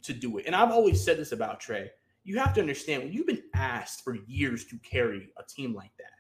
to 0.03 0.13
do 0.13 0.39
it. 0.39 0.47
And 0.47 0.57
I've 0.57 0.73
always 0.73 1.03
said 1.03 1.19
this 1.19 1.33
about 1.33 1.61
Trae. 1.61 1.89
You 2.25 2.39
have 2.39 2.53
to 2.55 2.61
understand 2.61 3.05
when 3.05 3.13
you've 3.13 3.27
been 3.27 3.45
asked 3.55 4.03
for 4.03 4.17
years 4.27 4.65
to 4.67 4.79
carry 4.79 5.31
a 5.39 5.43
team 5.45 5.75
like 5.75 5.93
that, 5.99 6.19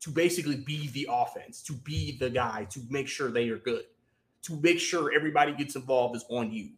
to 0.00 0.10
basically 0.10 0.56
be 0.56 0.88
the 0.88 1.08
offense, 1.10 1.62
to 1.62 1.72
be 1.72 2.18
the 2.18 2.28
guy, 2.28 2.66
to 2.70 2.80
make 2.90 3.08
sure 3.08 3.30
they 3.30 3.48
are 3.48 3.58
good, 3.58 3.84
to 4.42 4.60
make 4.60 4.80
sure 4.80 5.12
everybody 5.12 5.52
gets 5.54 5.76
involved 5.76 6.16
is 6.16 6.24
on 6.30 6.52
you 6.52 6.70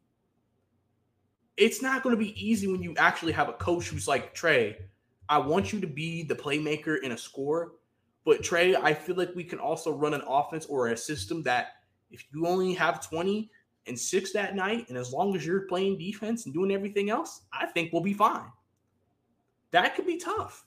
it's 1.57 1.83
not 1.83 2.03
going 2.03 2.15
to 2.15 2.23
be 2.23 2.35
easy 2.43 2.67
when 2.67 2.83
you 2.83 2.95
actually 2.97 3.33
have 3.33 3.49
a 3.49 3.55
coach 3.55 3.89
who's 3.89 4.09
like 4.09 4.35
Trae. 4.35 4.77
I 5.29 5.39
want 5.39 5.73
you 5.73 5.81
to 5.81 5.87
be 5.87 6.23
the 6.23 6.35
playmaker 6.35 6.99
and 7.03 7.13
a 7.13 7.19
scorer, 7.19 7.73
but 8.25 8.43
Trae, 8.43 8.75
I 8.75 8.95
feel 8.95 9.17
like 9.17 9.35
we 9.35 9.45
can 9.45 9.59
also 9.59 9.93
run 9.93 10.15
an 10.15 10.23
offense 10.27 10.67
or 10.67 10.89
a 10.89 10.97
system 10.97 11.43
that 11.45 11.69
if 12.11 12.25
you 12.33 12.47
only 12.47 12.75
have 12.75 13.07
20 13.07 13.51
and 13.87 13.99
six 13.99 14.33
that 14.33 14.55
night, 14.55 14.89
and 14.89 14.97
as 14.97 15.13
long 15.13 15.35
as 15.35 15.45
you're 15.45 15.63
playing 15.63 15.99
defense 15.99 16.45
and 16.45 16.55
doing 16.55 16.71
everything 16.71 17.11
else, 17.11 17.43
I 17.53 17.67
think 17.67 17.93
we'll 17.93 18.03
be 18.03 18.15
fine. 18.15 18.51
That 19.73 19.97
could 19.97 20.07
be 20.07 20.19
tough 20.19 20.65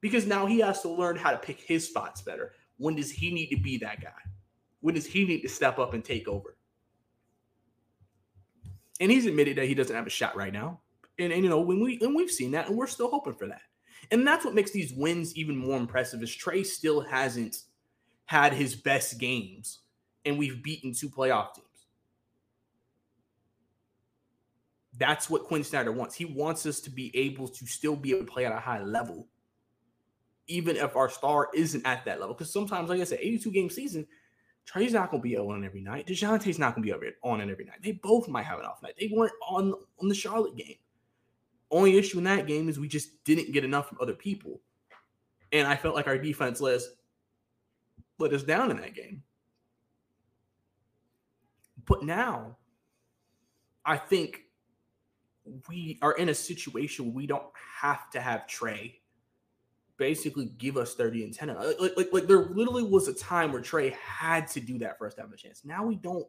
because 0.00 0.26
now 0.26 0.46
he 0.46 0.58
has 0.60 0.82
to 0.82 0.88
learn 0.88 1.16
how 1.16 1.30
to 1.30 1.38
pick 1.38 1.60
his 1.60 1.86
spots 1.86 2.20
better. 2.20 2.52
When 2.78 2.96
does 2.96 3.10
he 3.10 3.32
need 3.32 3.48
to 3.48 3.60
be 3.60 3.78
that 3.78 4.02
guy? 4.02 4.08
When 4.80 4.94
does 4.94 5.06
he 5.06 5.24
need 5.24 5.42
to 5.42 5.48
step 5.48 5.78
up 5.78 5.94
and 5.94 6.04
take 6.04 6.28
over? 6.28 6.56
And 9.00 9.10
he's 9.10 9.26
admitted 9.26 9.56
that 9.56 9.66
he 9.66 9.74
doesn't 9.74 9.96
have 9.96 10.06
a 10.06 10.10
shot 10.10 10.36
right 10.36 10.52
now. 10.52 10.80
And, 11.18 11.32
and 11.32 11.42
you 11.42 11.50
know, 11.50 11.60
when 11.60 11.80
we 11.80 11.98
and 12.00 12.14
we've 12.14 12.30
seen 12.30 12.52
that, 12.52 12.68
and 12.68 12.76
we're 12.76 12.86
still 12.86 13.10
hoping 13.10 13.34
for 13.34 13.48
that. 13.48 13.62
And 14.10 14.26
that's 14.26 14.44
what 14.44 14.54
makes 14.54 14.70
these 14.70 14.92
wins 14.92 15.36
even 15.36 15.56
more 15.56 15.76
impressive 15.76 16.22
is 16.22 16.30
Trae 16.30 16.64
still 16.64 17.00
hasn't 17.00 17.56
had 18.26 18.52
his 18.52 18.74
best 18.76 19.18
games, 19.18 19.80
and 20.24 20.38
we've 20.38 20.62
beaten 20.62 20.94
two 20.94 21.08
playoff 21.08 21.54
teams. 21.54 21.66
That's 24.98 25.30
what 25.30 25.44
Quin 25.44 25.64
Snyder 25.64 25.92
wants. 25.92 26.14
He 26.14 26.24
wants 26.24 26.66
us 26.66 26.80
to 26.80 26.90
be 26.90 27.14
able 27.16 27.48
to 27.48 27.66
still 27.66 27.96
be 27.96 28.10
able 28.10 28.26
to 28.26 28.32
play 28.32 28.44
at 28.44 28.52
a 28.52 28.60
high 28.60 28.82
level, 28.82 29.28
even 30.46 30.76
if 30.76 30.96
our 30.96 31.08
star 31.08 31.48
isn't 31.54 31.86
at 31.86 32.04
that 32.04 32.20
level. 32.20 32.34
Because 32.34 32.52
sometimes, 32.52 32.88
like 32.88 33.00
I 33.00 33.04
said, 33.04 33.18
82 33.20 33.50
game 33.50 33.70
season, 33.70 34.06
Trae's 34.66 34.92
not 34.92 35.10
going 35.10 35.22
to 35.22 35.28
be 35.28 35.36
on 35.36 35.64
every 35.64 35.80
night. 35.80 36.06
Dejounte's 36.06 36.58
not 36.58 36.74
going 36.74 36.86
to 36.86 36.98
be 36.98 37.14
on 37.22 37.40
it 37.40 37.50
every 37.50 37.64
night. 37.64 37.82
They 37.82 37.92
both 37.92 38.28
might 38.28 38.44
have 38.44 38.60
an 38.60 38.66
off 38.66 38.82
night. 38.82 38.94
They 38.98 39.10
weren't 39.12 39.32
on 39.48 39.74
on 40.00 40.08
the 40.08 40.14
Charlotte 40.14 40.56
game. 40.56 40.76
Only 41.70 41.96
issue 41.96 42.18
in 42.18 42.24
that 42.24 42.46
game 42.46 42.68
is 42.68 42.78
we 42.78 42.88
just 42.88 43.22
didn't 43.24 43.52
get 43.52 43.64
enough 43.64 43.88
from 43.88 43.98
other 44.00 44.14
people, 44.14 44.60
and 45.52 45.66
I 45.66 45.76
felt 45.76 45.94
like 45.94 46.06
our 46.06 46.18
defense 46.18 46.60
let 46.60 46.74
us 46.74 46.88
let 48.18 48.32
us 48.32 48.42
down 48.42 48.70
in 48.70 48.76
that 48.78 48.94
game. 48.94 49.22
But 51.86 52.04
now, 52.04 52.56
I 53.84 53.96
think 53.96 54.42
we 55.68 55.98
are 56.02 56.12
in 56.12 56.28
a 56.28 56.34
situation 56.34 57.06
where 57.06 57.14
we 57.14 57.26
don't 57.26 57.46
have 57.80 58.10
to 58.10 58.20
have 58.20 58.46
Trae 58.46 58.94
basically 60.00 60.46
give 60.56 60.78
us 60.78 60.94
30 60.94 61.24
and 61.24 61.34
10. 61.34 61.48
Like, 61.54 61.96
like, 61.96 62.12
like 62.12 62.26
there 62.26 62.46
literally 62.46 62.82
was 62.82 63.06
a 63.06 63.12
time 63.12 63.52
where 63.52 63.60
Trae 63.60 63.92
had 63.92 64.48
to 64.48 64.60
do 64.60 64.78
that 64.78 64.96
for 64.96 65.06
us 65.06 65.14
to 65.14 65.20
have 65.20 65.30
a 65.30 65.36
chance. 65.36 65.60
Now 65.62 65.84
we 65.84 65.94
don't 65.94 66.26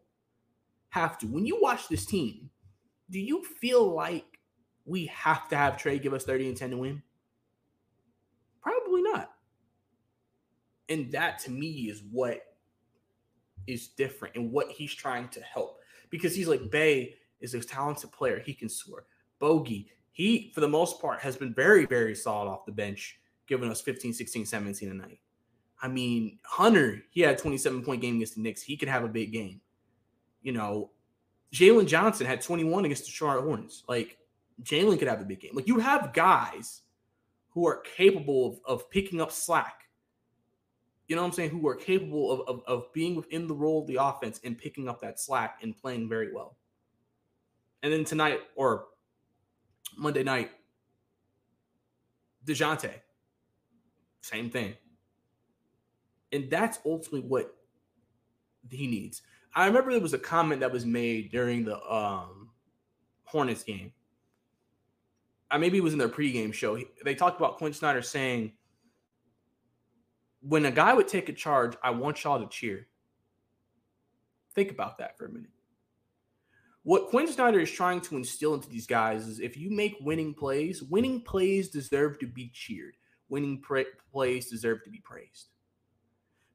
have 0.89 1.17
to. 1.19 1.25
When 1.27 1.45
you 1.45 1.57
watch 1.61 1.87
this 1.87 2.05
team, 2.05 2.49
do 3.09 3.19
you 3.19 3.43
feel 3.61 3.95
like 3.95 4.25
we 4.85 5.05
have 5.05 5.47
to 5.47 5.55
have 5.55 5.77
Trae 5.77 6.01
give 6.01 6.13
us 6.13 6.25
30 6.25 6.49
and 6.49 6.57
10 6.57 6.71
to 6.71 6.77
win? 6.77 7.01
Probably 8.61 9.01
not. 9.01 9.31
And 10.89 11.09
that 11.13 11.39
to 11.39 11.51
me 11.51 11.89
is 11.89 12.03
what 12.11 12.41
is 13.67 13.87
different 13.87 14.35
and 14.35 14.51
what 14.51 14.69
he's 14.69 14.93
trying 14.93 15.29
to 15.29 15.39
help. 15.39 15.77
Because 16.09 16.35
he's 16.35 16.49
like, 16.49 16.69
Bey 16.69 17.15
is 17.39 17.53
a 17.53 17.61
talented 17.61 18.11
player. 18.11 18.41
He 18.45 18.53
can 18.53 18.67
score. 18.67 19.05
Bogey, 19.39 19.87
he, 20.11 20.51
for 20.53 20.59
the 20.59 20.67
most 20.67 20.99
part, 20.99 21.21
has 21.21 21.37
been 21.37 21.53
very, 21.53 21.85
very 21.85 22.15
solid 22.15 22.49
off 22.49 22.65
the 22.65 22.73
bench 22.73 23.20
giving 23.51 23.69
us 23.69 23.81
15, 23.81 24.13
16, 24.13 24.45
17 24.45 24.91
a 24.91 24.93
night. 24.93 25.19
I 25.81 25.89
mean, 25.89 26.39
Hunter, 26.45 27.01
he 27.09 27.19
had 27.19 27.35
a 27.35 27.37
27 27.37 27.83
point 27.83 28.01
game 28.01 28.15
against 28.15 28.35
the 28.35 28.41
Knicks. 28.41 28.61
He 28.61 28.77
could 28.77 28.87
have 28.87 29.03
a 29.03 29.09
big 29.09 29.33
game. 29.33 29.59
You 30.41 30.53
know, 30.53 30.91
Jalen 31.53 31.85
Johnson 31.85 32.25
had 32.25 32.39
21 32.39 32.85
against 32.85 33.03
the 33.03 33.11
Charlotte 33.11 33.43
Hornets. 33.43 33.83
Like, 33.89 34.19
Jalen 34.63 34.97
could 34.99 35.09
have 35.09 35.19
a 35.19 35.25
big 35.25 35.41
game. 35.41 35.51
Like, 35.53 35.67
you 35.67 35.79
have 35.79 36.13
guys 36.13 36.83
who 37.49 37.67
are 37.67 37.81
capable 37.97 38.47
of, 38.47 38.59
of 38.65 38.89
picking 38.89 39.19
up 39.19 39.33
slack. 39.33 39.83
You 41.09 41.17
know 41.17 41.23
what 41.23 41.27
I'm 41.27 41.33
saying? 41.33 41.49
Who 41.49 41.67
are 41.67 41.75
capable 41.75 42.31
of, 42.31 42.47
of, 42.47 42.61
of 42.67 42.93
being 42.93 43.15
within 43.15 43.49
the 43.49 43.53
role 43.53 43.81
of 43.81 43.87
the 43.87 43.97
offense 44.01 44.39
and 44.45 44.57
picking 44.57 44.87
up 44.87 45.01
that 45.01 45.19
slack 45.19 45.57
and 45.61 45.75
playing 45.75 46.07
very 46.07 46.33
well. 46.33 46.55
And 47.83 47.91
then 47.91 48.05
tonight 48.05 48.39
or 48.55 48.85
Monday 49.97 50.23
night, 50.23 50.51
Dejounte, 52.45 52.91
same 54.21 54.49
thing. 54.49 54.75
And 56.31 56.49
that's 56.49 56.79
ultimately 56.85 57.21
what 57.21 57.55
he 58.69 58.87
needs. 58.87 59.21
I 59.53 59.65
remember 59.65 59.91
there 59.91 59.99
was 59.99 60.13
a 60.13 60.19
comment 60.19 60.61
that 60.61 60.71
was 60.71 60.85
made 60.85 61.31
during 61.31 61.65
the 61.65 61.77
um, 61.91 62.49
Hornets 63.25 63.63
game. 63.63 63.91
I 65.49 65.57
maybe 65.57 65.77
it 65.77 65.83
was 65.83 65.93
in 65.93 65.99
their 65.99 66.07
pregame 66.07 66.53
show. 66.53 66.79
They 67.03 67.15
talked 67.15 67.39
about 67.39 67.57
Quin 67.57 67.73
Snyder 67.73 68.01
saying, 68.01 68.53
"When 70.41 70.65
a 70.65 70.71
guy 70.71 70.93
would 70.93 71.09
take 71.09 71.27
a 71.27 71.33
charge, 71.33 71.75
I 71.83 71.89
want 71.89 72.23
y'all 72.23 72.39
to 72.39 72.47
cheer." 72.47 72.87
Think 74.55 74.71
about 74.71 74.97
that 74.99 75.17
for 75.17 75.25
a 75.25 75.29
minute. 75.29 75.49
What 76.83 77.09
Quin 77.09 77.27
Snyder 77.27 77.59
is 77.59 77.69
trying 77.69 78.01
to 78.01 78.15
instill 78.15 78.53
into 78.53 78.69
these 78.69 78.87
guys 78.87 79.27
is 79.27 79.39
if 79.39 79.57
you 79.57 79.69
make 79.69 79.97
winning 80.01 80.33
plays, 80.33 80.81
winning 80.81 81.21
plays 81.21 81.69
deserve 81.69 82.17
to 82.19 82.27
be 82.27 82.49
cheered. 82.53 82.95
Winning 83.31 83.59
pra- 83.61 83.85
plays 84.11 84.49
deserve 84.49 84.83
to 84.83 84.89
be 84.89 84.99
praised. 84.99 85.47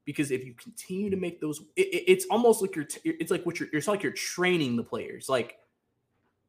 Because 0.05 0.31
if 0.31 0.45
you 0.45 0.53
continue 0.53 1.09
to 1.09 1.17
hmm. 1.17 1.21
make 1.21 1.41
those, 1.41 1.59
it, 1.75 1.87
it, 1.87 2.03
it's 2.07 2.25
almost 2.31 2.61
like 2.61 2.75
you're, 2.75 2.85
t- 2.85 3.01
it's 3.03 3.31
like 3.31 3.45
what 3.45 3.59
you're, 3.59 3.67
it's 3.73 3.87
like 3.87 4.03
you're 4.03 4.13
training 4.13 4.77
the 4.77 4.83
players. 4.83 5.27
Like 5.27 5.57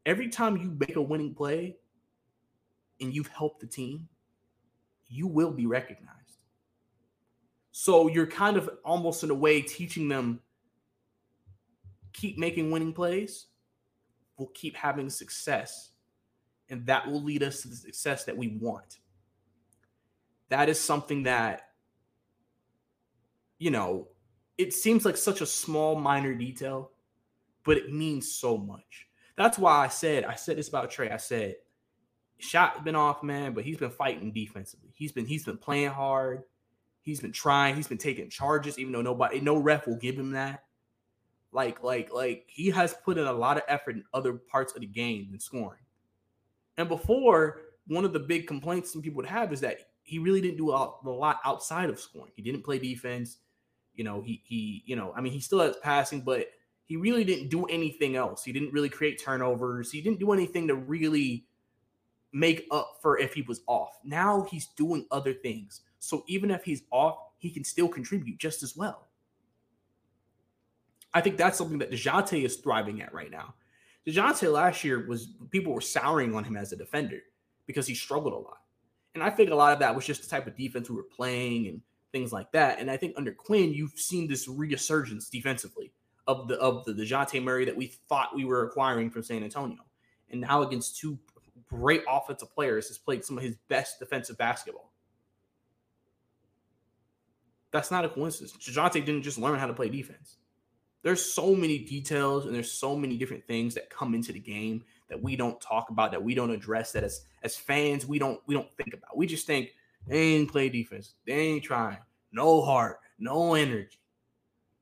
every 0.06 0.28
time 0.28 0.56
you 0.56 0.76
make 0.78 0.94
a 0.94 1.02
winning 1.02 1.34
play 1.34 1.76
and 3.00 3.12
you've 3.12 3.28
helped 3.28 3.60
the 3.60 3.66
team, 3.66 4.08
you 5.08 5.26
will 5.26 5.50
be 5.50 5.66
recognized. 5.66 6.14
So 7.72 8.08
you're 8.08 8.26
kind 8.26 8.56
of 8.56 8.70
almost 8.84 9.24
in 9.24 9.30
a 9.30 9.34
way 9.34 9.62
teaching 9.62 10.08
them 10.08 10.40
keep 12.12 12.36
making 12.38 12.70
winning 12.70 12.92
plays, 12.92 13.46
we'll 14.36 14.50
keep 14.54 14.76
having 14.76 15.08
success. 15.08 15.90
And 16.68 16.84
that 16.86 17.08
will 17.08 17.22
lead 17.22 17.42
us 17.42 17.62
to 17.62 17.68
the 17.68 17.76
success 17.76 18.24
that 18.24 18.36
we 18.36 18.58
want. 18.60 18.98
That 20.50 20.68
is 20.68 20.80
something 20.80 21.24
that, 21.24 21.62
you 23.58 23.70
know, 23.70 24.08
it 24.56 24.72
seems 24.72 25.04
like 25.04 25.16
such 25.16 25.40
a 25.40 25.46
small, 25.46 25.94
minor 25.94 26.34
detail, 26.34 26.90
but 27.64 27.76
it 27.76 27.92
means 27.92 28.32
so 28.32 28.56
much. 28.56 29.06
That's 29.36 29.58
why 29.58 29.84
I 29.84 29.88
said, 29.88 30.24
I 30.24 30.34
said 30.34 30.56
this 30.56 30.68
about 30.68 30.90
Trae. 30.90 31.12
I 31.12 31.18
said, 31.18 31.56
shot 32.38 32.84
been 32.84 32.96
off, 32.96 33.22
man, 33.22 33.52
but 33.52 33.64
he's 33.64 33.76
been 33.76 33.90
fighting 33.90 34.32
defensively. 34.32 34.90
He's 34.94 35.12
been 35.12 35.26
he's 35.26 35.44
been 35.44 35.58
playing 35.58 35.90
hard. 35.90 36.42
He's 37.02 37.20
been 37.20 37.32
trying. 37.32 37.76
He's 37.76 37.88
been 37.88 37.98
taking 37.98 38.30
charges, 38.30 38.78
even 38.78 38.92
though 38.92 39.02
nobody, 39.02 39.40
no 39.40 39.56
ref 39.56 39.86
will 39.86 39.96
give 39.96 40.16
him 40.16 40.32
that. 40.32 40.64
Like, 41.52 41.82
like, 41.82 42.12
like 42.12 42.44
he 42.48 42.68
has 42.70 42.94
put 43.04 43.16
in 43.16 43.26
a 43.26 43.32
lot 43.32 43.56
of 43.56 43.62
effort 43.68 43.96
in 43.96 44.04
other 44.12 44.34
parts 44.34 44.74
of 44.74 44.80
the 44.80 44.86
game 44.86 45.28
than 45.30 45.40
scoring. 45.40 45.80
And 46.76 46.88
before, 46.88 47.62
one 47.86 48.04
of 48.04 48.12
the 48.12 48.20
big 48.20 48.46
complaints 48.46 48.92
some 48.92 49.02
people 49.02 49.16
would 49.16 49.26
have 49.26 49.52
is 49.52 49.60
that 49.60 49.88
he 50.08 50.18
really 50.18 50.40
didn't 50.40 50.56
do 50.56 50.70
a 50.70 50.94
lot 51.04 51.38
outside 51.44 51.90
of 51.90 52.00
scoring. 52.00 52.32
He 52.34 52.40
didn't 52.40 52.64
play 52.64 52.78
defense. 52.78 53.38
You 53.94 54.04
know, 54.04 54.22
he 54.22 54.42
he, 54.42 54.82
you 54.86 54.96
know, 54.96 55.12
I 55.14 55.20
mean, 55.20 55.34
he 55.34 55.40
still 55.40 55.60
has 55.60 55.76
passing, 55.82 56.22
but 56.22 56.46
he 56.86 56.96
really 56.96 57.24
didn't 57.24 57.50
do 57.50 57.66
anything 57.66 58.16
else. 58.16 58.42
He 58.42 58.50
didn't 58.50 58.72
really 58.72 58.88
create 58.88 59.22
turnovers. 59.22 59.92
He 59.92 60.00
didn't 60.00 60.18
do 60.18 60.32
anything 60.32 60.66
to 60.68 60.76
really 60.76 61.44
make 62.32 62.66
up 62.70 62.96
for 63.02 63.18
if 63.18 63.34
he 63.34 63.42
was 63.42 63.60
off. 63.66 63.98
Now 64.02 64.46
he's 64.50 64.68
doing 64.68 65.04
other 65.10 65.34
things. 65.34 65.82
So 65.98 66.24
even 66.26 66.50
if 66.50 66.64
he's 66.64 66.84
off, 66.90 67.18
he 67.36 67.50
can 67.50 67.62
still 67.62 67.88
contribute 67.88 68.38
just 68.38 68.62
as 68.62 68.74
well. 68.74 69.08
I 71.12 71.20
think 71.20 71.36
that's 71.36 71.58
something 71.58 71.78
that 71.80 71.90
Dejounte 71.90 72.42
is 72.42 72.56
thriving 72.56 73.02
at 73.02 73.12
right 73.12 73.30
now. 73.30 73.54
Dejounte 74.06 74.50
last 74.50 74.84
year 74.84 75.06
was 75.06 75.34
people 75.50 75.74
were 75.74 75.82
souring 75.82 76.34
on 76.34 76.44
him 76.44 76.56
as 76.56 76.72
a 76.72 76.76
defender 76.76 77.20
because 77.66 77.86
he 77.86 77.94
struggled 77.94 78.32
a 78.32 78.38
lot. 78.38 78.60
And 79.14 79.22
I 79.22 79.30
think 79.30 79.50
a 79.50 79.54
lot 79.54 79.72
of 79.72 79.78
that 79.80 79.94
was 79.94 80.06
just 80.06 80.22
the 80.22 80.28
type 80.28 80.46
of 80.46 80.56
defense 80.56 80.88
we 80.88 80.96
were 80.96 81.02
playing 81.02 81.66
and 81.68 81.80
things 82.12 82.32
like 82.32 82.52
that. 82.52 82.78
And 82.78 82.90
I 82.90 82.96
think 82.96 83.14
under 83.16 83.32
Quin, 83.32 83.72
you've 83.72 83.98
seen 83.98 84.28
this 84.28 84.48
resurgence 84.48 85.28
defensively 85.28 85.92
of 86.26 86.46
the 86.48 86.56
of 86.58 86.84
the 86.84 86.92
Dejounte 86.92 87.42
Murray 87.42 87.64
that 87.64 87.76
we 87.76 87.86
thought 88.08 88.36
we 88.36 88.44
were 88.44 88.66
acquiring 88.66 89.10
from 89.10 89.22
San 89.22 89.42
Antonio. 89.42 89.78
And 90.30 90.40
now 90.40 90.62
against 90.62 90.98
two 90.98 91.18
great 91.68 92.02
offensive 92.08 92.52
players 92.54 92.88
has 92.88 92.98
played 92.98 93.24
some 93.24 93.38
of 93.38 93.44
his 93.44 93.56
best 93.68 93.98
defensive 93.98 94.36
basketball. 94.38 94.92
That's 97.70 97.90
not 97.90 98.04
a 98.04 98.08
coincidence. 98.08 98.52
Dejounte 98.56 99.04
didn't 99.04 99.22
just 99.22 99.38
learn 99.38 99.58
how 99.58 99.66
to 99.66 99.74
play 99.74 99.88
defense 99.88 100.36
there's 101.02 101.24
so 101.24 101.54
many 101.54 101.78
details 101.78 102.46
and 102.46 102.54
there's 102.54 102.72
so 102.72 102.96
many 102.96 103.16
different 103.16 103.46
things 103.46 103.74
that 103.74 103.90
come 103.90 104.14
into 104.14 104.32
the 104.32 104.40
game 104.40 104.84
that 105.08 105.22
we 105.22 105.36
don't 105.36 105.60
talk 105.60 105.90
about 105.90 106.10
that 106.10 106.22
we 106.22 106.34
don't 106.34 106.50
address 106.50 106.92
that 106.92 107.04
as 107.04 107.22
as 107.42 107.56
fans 107.56 108.06
we 108.06 108.18
don't 108.18 108.40
we 108.46 108.54
don't 108.54 108.68
think 108.76 108.94
about. 108.94 109.16
We 109.16 109.26
just 109.26 109.46
think 109.46 109.70
they 110.06 110.34
ain't 110.34 110.50
play 110.50 110.68
defense 110.68 111.14
they 111.26 111.34
ain't 111.34 111.64
trying 111.64 111.98
no 112.32 112.62
heart 112.62 112.98
no 113.18 113.54
energy. 113.54 113.98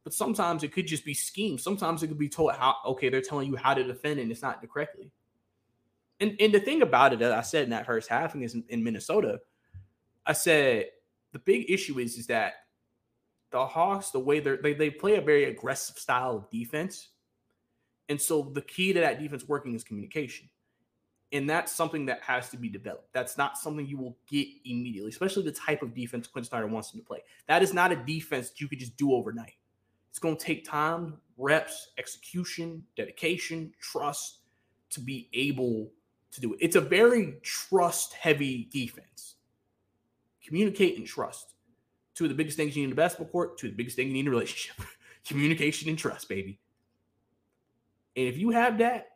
But 0.05 0.15
sometimes 0.15 0.63
it 0.63 0.73
could 0.73 0.87
just 0.87 1.05
be 1.05 1.15
schemes 1.15 1.63
sometimes 1.63 2.03
it 2.03 2.09
could 2.09 2.19
be 2.19 2.29
told 2.29 2.53
how 2.53 2.77
okay 2.87 3.09
they're 3.09 3.21
telling 3.21 3.49
you 3.49 3.57
how 3.57 3.75
to 3.75 3.85
defend 3.85 4.21
and 4.21 4.31
it's 4.31 4.43
not 4.43 4.67
correctly. 4.69 5.11
And 6.21 6.35
and 6.41 6.53
the 6.53 6.61
thing 6.61 6.83
about 6.83 7.13
it 7.13 7.19
that 7.19 7.33
i 7.33 7.43
said 7.43 7.65
in 7.65 7.71
that 7.71 7.87
first 7.87 8.09
half 8.09 8.35
is 8.37 8.55
in, 8.55 8.65
in 8.71 8.83
minnesota 8.83 9.39
i 10.25 10.33
said 10.33 10.87
the 11.33 11.39
big 11.41 11.71
issue 11.71 11.99
is 11.99 12.17
is 12.17 12.27
that 12.29 12.55
the 13.51 13.67
Hawks, 13.67 14.11
the 14.11 14.19
way 14.19 14.41
they 14.41 14.75
they 14.75 14.91
play 14.91 15.17
a 15.17 15.21
very 15.21 15.45
aggressive 15.45 15.99
style 15.99 16.37
of 16.37 16.51
defense. 16.51 17.09
And 18.09 18.21
so 18.21 18.43
the 18.43 18.63
key 18.63 18.93
to 18.93 19.01
that 19.01 19.21
defense 19.21 19.49
working 19.49 19.75
is 19.75 19.83
communication. 19.83 20.49
And 21.33 21.51
that's 21.51 21.73
something 21.73 22.07
that 22.07 22.23
has 22.23 22.51
to 22.51 22.57
be 22.57 22.69
developed. 22.69 23.13
That's 23.13 23.37
not 23.37 23.59
something 23.59 23.85
you 23.85 23.99
will 23.99 24.17
get 24.31 24.47
immediately, 24.65 25.11
especially 25.11 25.43
the 25.43 25.53
type 25.53 25.83
of 25.83 25.93
defense 25.93 26.29
Quin 26.29 26.45
Snyder 26.45 26.69
wants 26.69 26.93
them 26.93 27.01
to 27.01 27.07
play. 27.07 27.19
That 27.49 27.63
is 27.63 27.75
not 27.75 27.91
a 27.91 27.97
defense 27.97 28.51
that 28.51 28.61
you 28.61 28.69
could 28.69 28.79
just 28.79 28.97
do 28.97 29.13
overnight. 29.13 29.55
It's 30.11 30.21
going 30.21 30.37
to 30.37 30.45
take 30.45 30.65
time, 30.65 31.19
reps, 31.37 31.89
execution, 31.99 32.85
dedication, 32.97 33.73
trust 33.81 34.39
to 34.91 35.01
be 35.01 35.29
able 35.33 35.91
to 36.31 36.41
do 36.41 36.55
it. 36.55 36.59
It's 36.63 36.77
a 36.77 36.81
very 36.81 37.35
trust 37.43 38.13
heavy 38.13 38.69
defense. 38.73 39.35
Communicate 40.43 40.97
and 40.97 41.07
trust 41.07 41.56
two 42.17 42.25
of 42.25 42.31
the 42.31 42.35
biggest 42.35 42.57
things 42.57 42.75
you 42.75 42.83
need 42.83 42.89
in 42.89 42.93
a 42.93 42.97
basketball 42.97 43.29
court, 43.29 43.59
two 43.59 43.69
of 43.69 43.73
the 43.75 43.77
biggest 43.77 43.95
things 43.95 44.09
you 44.09 44.15
need 44.15 44.21
in 44.21 44.29
a 44.29 44.31
relationship 44.31 44.85
communication 45.27 45.89
and 45.89 45.99
trust, 45.99 46.29
baby. 46.29 46.59
And 48.17 48.27
if 48.27 48.39
you 48.39 48.51
have 48.51 48.79
that, 48.79 49.09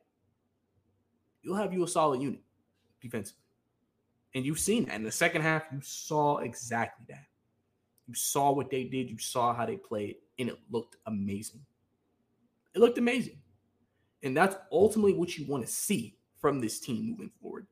you'll 1.43 1.57
have 1.57 1.73
you 1.73 1.83
a 1.83 1.89
solid 1.89 2.21
unit 2.21 2.41
defensively. 3.01 3.41
And 4.35 4.45
you've 4.45 4.61
seen 4.61 4.85
that 4.85 4.95
in 4.95 5.03
the 5.03 5.11
second 5.11 5.43
half, 5.43 5.65
you 5.73 5.81
saw 5.81 6.39
exactly 6.39 7.07
that. 7.09 7.25
You 8.07 8.15
saw 8.15 8.53
what 8.53 8.71
they 8.71 8.85
did, 8.85 9.11
you 9.11 9.19
saw 9.19 9.55
how 9.55 9.65
they 9.67 9.77
played, 9.77 10.17
and 10.39 10.51
it 10.51 10.59
looked 10.71 10.97
amazing. 11.07 11.61
It 12.75 12.81
looked 12.81 12.99
amazing. 12.99 13.39
And 14.23 14.37
that's 14.37 14.57
ultimately 14.71 15.15
what 15.15 15.37
you 15.39 15.47
want 15.47 15.65
to 15.65 15.73
see 15.73 16.19
from 16.39 16.61
this 16.61 16.79
team 16.79 17.11
moving 17.11 17.31
forward 17.41 17.67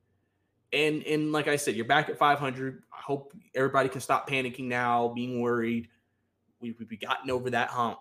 and 0.72 1.02
and 1.04 1.33
like 1.33 1.48
I 1.48 1.57
said, 1.57 1.74
you're 1.74 1.85
back 1.85 2.09
at 2.09 2.18
500. 2.18 2.83
I 2.92 3.00
hope 3.00 3.33
everybody 3.54 3.88
can 3.88 4.00
stop 4.00 4.28
panicking 4.28 4.64
now, 4.64 5.09
being 5.09 5.40
worried. 5.40 5.88
We 6.61 6.74
we've 6.78 7.00
gotten 7.00 7.31
over 7.31 7.50
that 7.50 7.68
hump. 7.68 7.98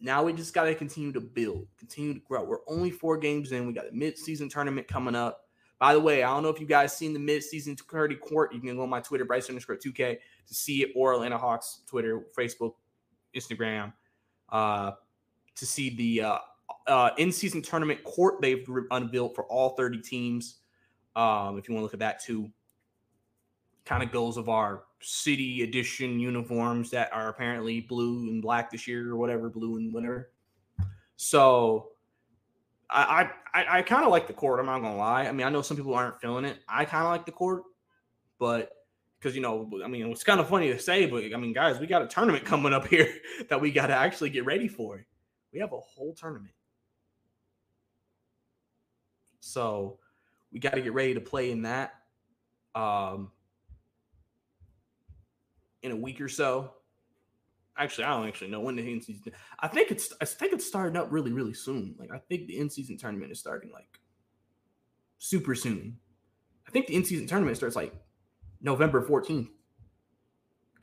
Now 0.00 0.22
we 0.22 0.32
just 0.32 0.54
got 0.54 0.64
to 0.64 0.74
continue 0.74 1.12
to 1.12 1.20
build, 1.20 1.66
continue 1.78 2.14
to 2.14 2.20
grow. 2.20 2.42
We're 2.44 2.66
only 2.66 2.90
four 2.90 3.18
games 3.18 3.52
in. 3.52 3.66
We 3.66 3.74
got 3.74 3.88
a 3.88 3.92
mid-season 3.92 4.48
tournament 4.48 4.88
coming 4.88 5.14
up. 5.14 5.42
By 5.78 5.92
the 5.92 6.00
way, 6.00 6.22
I 6.22 6.28
don't 6.28 6.42
know 6.42 6.48
if 6.48 6.60
you 6.60 6.66
guys 6.66 6.96
seen 6.96 7.12
the 7.12 7.18
mid-season 7.18 7.76
Curdy 7.86 8.14
Court. 8.16 8.52
You 8.54 8.60
can 8.60 8.76
go 8.76 8.82
on 8.82 8.88
my 8.88 9.00
Twitter, 9.00 9.26
Bryce 9.26 9.48
underscore 9.48 9.76
2K, 9.76 10.16
to 10.46 10.54
see 10.54 10.82
it, 10.82 10.90
or 10.96 11.12
Atlanta 11.12 11.36
Hawks 11.36 11.80
Twitter, 11.86 12.22
Facebook, 12.36 12.74
Instagram, 13.36 13.92
uh, 14.50 14.92
to 15.54 15.66
see 15.66 15.90
the 15.96 16.22
uh, 16.22 16.38
uh, 16.86 17.10
in-season 17.18 17.62
tournament 17.62 18.02
court 18.04 18.40
they've 18.40 18.66
unveiled 18.90 19.34
for 19.34 19.44
all 19.44 19.70
30 19.70 20.00
teams. 20.00 20.59
Um, 21.16 21.58
if 21.58 21.68
you 21.68 21.74
want 21.74 21.80
to 21.80 21.84
look 21.84 21.94
at 21.94 22.00
that 22.00 22.22
too, 22.22 22.50
kind 23.84 24.02
of 24.02 24.12
goes 24.12 24.36
of 24.36 24.48
our 24.48 24.84
city 25.00 25.62
edition 25.62 26.20
uniforms 26.20 26.90
that 26.90 27.12
are 27.12 27.28
apparently 27.28 27.80
blue 27.80 28.28
and 28.28 28.42
black 28.42 28.70
this 28.70 28.86
year 28.86 29.10
or 29.10 29.16
whatever, 29.16 29.48
blue 29.48 29.76
and 29.76 29.92
whatever. 29.92 30.30
So 31.16 31.88
I 32.88 33.30
I, 33.52 33.78
I 33.78 33.82
kind 33.82 34.04
of 34.04 34.10
like 34.10 34.26
the 34.26 34.32
court. 34.32 34.60
I'm 34.60 34.66
not 34.66 34.80
gonna 34.80 34.96
lie. 34.96 35.26
I 35.26 35.32
mean, 35.32 35.46
I 35.46 35.50
know 35.50 35.62
some 35.62 35.76
people 35.76 35.94
aren't 35.94 36.20
feeling 36.20 36.44
it. 36.44 36.58
I 36.68 36.84
kind 36.84 37.04
of 37.04 37.10
like 37.10 37.26
the 37.26 37.32
court, 37.32 37.62
but 38.38 38.70
because 39.18 39.34
you 39.34 39.42
know, 39.42 39.70
I 39.84 39.88
mean, 39.88 40.06
it's 40.10 40.24
kind 40.24 40.40
of 40.40 40.48
funny 40.48 40.72
to 40.72 40.78
say, 40.78 41.06
but 41.06 41.24
I 41.24 41.36
mean, 41.36 41.52
guys, 41.52 41.78
we 41.78 41.86
got 41.86 42.02
a 42.02 42.06
tournament 42.06 42.44
coming 42.46 42.72
up 42.72 42.86
here 42.86 43.12
that 43.48 43.60
we 43.60 43.70
got 43.70 43.88
to 43.88 43.94
actually 43.94 44.30
get 44.30 44.44
ready 44.44 44.68
for. 44.68 45.04
We 45.52 45.60
have 45.60 45.72
a 45.72 45.80
whole 45.80 46.14
tournament. 46.14 46.54
So 49.40 49.98
we 50.52 50.58
got 50.58 50.74
to 50.74 50.80
get 50.80 50.92
ready 50.92 51.14
to 51.14 51.20
play 51.20 51.50
in 51.50 51.62
that 51.62 51.94
um, 52.74 53.30
in 55.82 55.92
a 55.92 55.96
week 55.96 56.20
or 56.20 56.28
so. 56.28 56.72
Actually, 57.76 58.04
I 58.04 58.16
don't 58.16 58.28
actually 58.28 58.50
know 58.50 58.60
when 58.60 58.76
the 58.76 58.82
in 58.82 59.00
season. 59.00 59.32
I 59.58 59.68
think 59.68 59.90
it's 59.90 60.12
I 60.20 60.24
think 60.26 60.52
it's 60.52 60.66
starting 60.66 60.96
up 60.96 61.08
really 61.10 61.32
really 61.32 61.54
soon. 61.54 61.94
Like 61.98 62.10
I 62.12 62.18
think 62.18 62.46
the 62.46 62.58
in 62.58 62.68
season 62.68 62.98
tournament 62.98 63.32
is 63.32 63.40
starting 63.40 63.70
like 63.72 64.00
super 65.18 65.54
soon. 65.54 65.96
I 66.68 66.70
think 66.70 66.88
the 66.88 66.96
in 66.96 67.04
season 67.04 67.26
tournament 67.26 67.56
starts 67.56 67.76
like 67.76 67.94
November 68.60 69.00
fourteenth. 69.00 69.48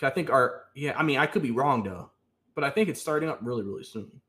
I 0.01 0.10
think 0.10 0.30
our 0.30 0.63
yeah. 0.75 0.97
I 0.97 1.03
mean, 1.03 1.19
I 1.19 1.27
could 1.27 1.43
be 1.43 1.51
wrong 1.51 1.84
though, 1.84 2.10
but 2.56 2.63
I 2.63 2.69
think 2.71 2.89
it's 2.89 3.01
starting 3.01 3.30
up 3.30 3.39
really 3.43 3.63
really 3.63 3.84
soon. 3.84 4.21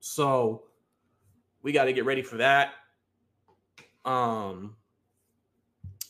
So 0.00 0.64
we 1.62 1.72
got 1.72 1.84
to 1.84 1.94
get 1.94 2.04
ready 2.04 2.22
for 2.22 2.36
that. 2.36 2.74
Um, 4.04 4.76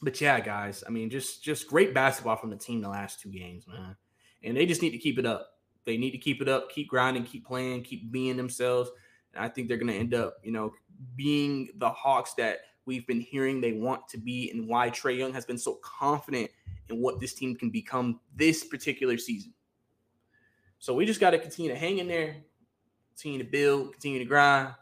but 0.03 0.21
yeah, 0.21 0.41
guys, 0.41 0.85
I 0.87 0.91
mean, 0.91 1.11
just 1.11 1.43
just 1.43 1.69
great 1.69 1.95
basketball 1.95 2.37
from 2.37 2.51
the 2.51 2.57
team 2.57 2.81
the 2.81 2.89
last 2.89 3.21
two 3.21 3.31
games, 3.31 3.67
man. 3.67 3.97
And 4.43 4.57
they 4.57 4.67
just 4.67 4.83
need 4.83 4.91
to 4.91 4.99
keep 4.99 5.19
it 5.19 5.27
up. 5.27 5.51
They 5.85 5.97
need 5.97 6.11
to 6.11 6.19
keep 6.19 6.43
it 6.43 6.49
up, 6.49 6.71
keep 6.71 6.89
grinding, 6.89 7.25
keep 7.25 7.47
playing, 7.47 7.83
keep 7.83 8.11
being 8.11 8.37
themselves. 8.37 8.91
And 9.35 9.45
I 9.45 9.49
think 9.49 9.69
they're 9.69 9.77
going 9.77 9.93
to 9.93 9.99
end 9.99 10.15
up, 10.15 10.37
you 10.43 10.53
know, 10.53 10.73
being 11.17 11.69
the 11.79 11.91
Hawks 11.91 12.35
that 12.35 12.59
we've 12.87 13.07
been 13.07 13.21
hearing 13.21 13.61
they 13.61 13.73
want 13.73 14.07
to 14.09 14.19
be, 14.19 14.51
and 14.51 14.69
why 14.69 14.91
Trae 14.91 15.17
Young 15.17 15.33
has 15.33 15.47
been 15.47 15.59
so 15.59 15.79
confident 15.83 16.51
in 16.89 17.01
what 17.01 17.21
this 17.21 17.35
team 17.35 17.55
can 17.57 17.71
become 17.71 18.21
this 18.37 18.65
particular 18.65 19.17
season. 19.17 19.53
So 20.79 20.95
we 20.95 21.07
just 21.07 21.21
got 21.21 21.31
to 21.31 21.39
continue 21.39 21.73
to 21.73 21.79
hang 21.79 21.99
in 21.99 22.09
there, 22.09 22.37
continue 23.15 23.39
to 23.39 23.51
build, 23.51 23.93
continue 23.93 24.19
to 24.19 24.25
grind. 24.27 24.75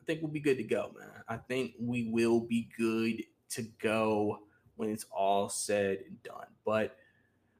I 0.00 0.04
think 0.04 0.22
we'll 0.22 0.30
be 0.30 0.40
good 0.40 0.56
to 0.56 0.64
go, 0.64 0.92
man. 0.98 1.08
I 1.28 1.36
think 1.36 1.74
we 1.78 2.10
will 2.10 2.40
be 2.40 2.68
good 2.76 3.22
to 3.50 3.62
go 3.80 4.40
when 4.76 4.88
it's 4.88 5.04
all 5.12 5.48
said 5.48 5.98
and 6.06 6.22
done. 6.22 6.46
But 6.64 6.96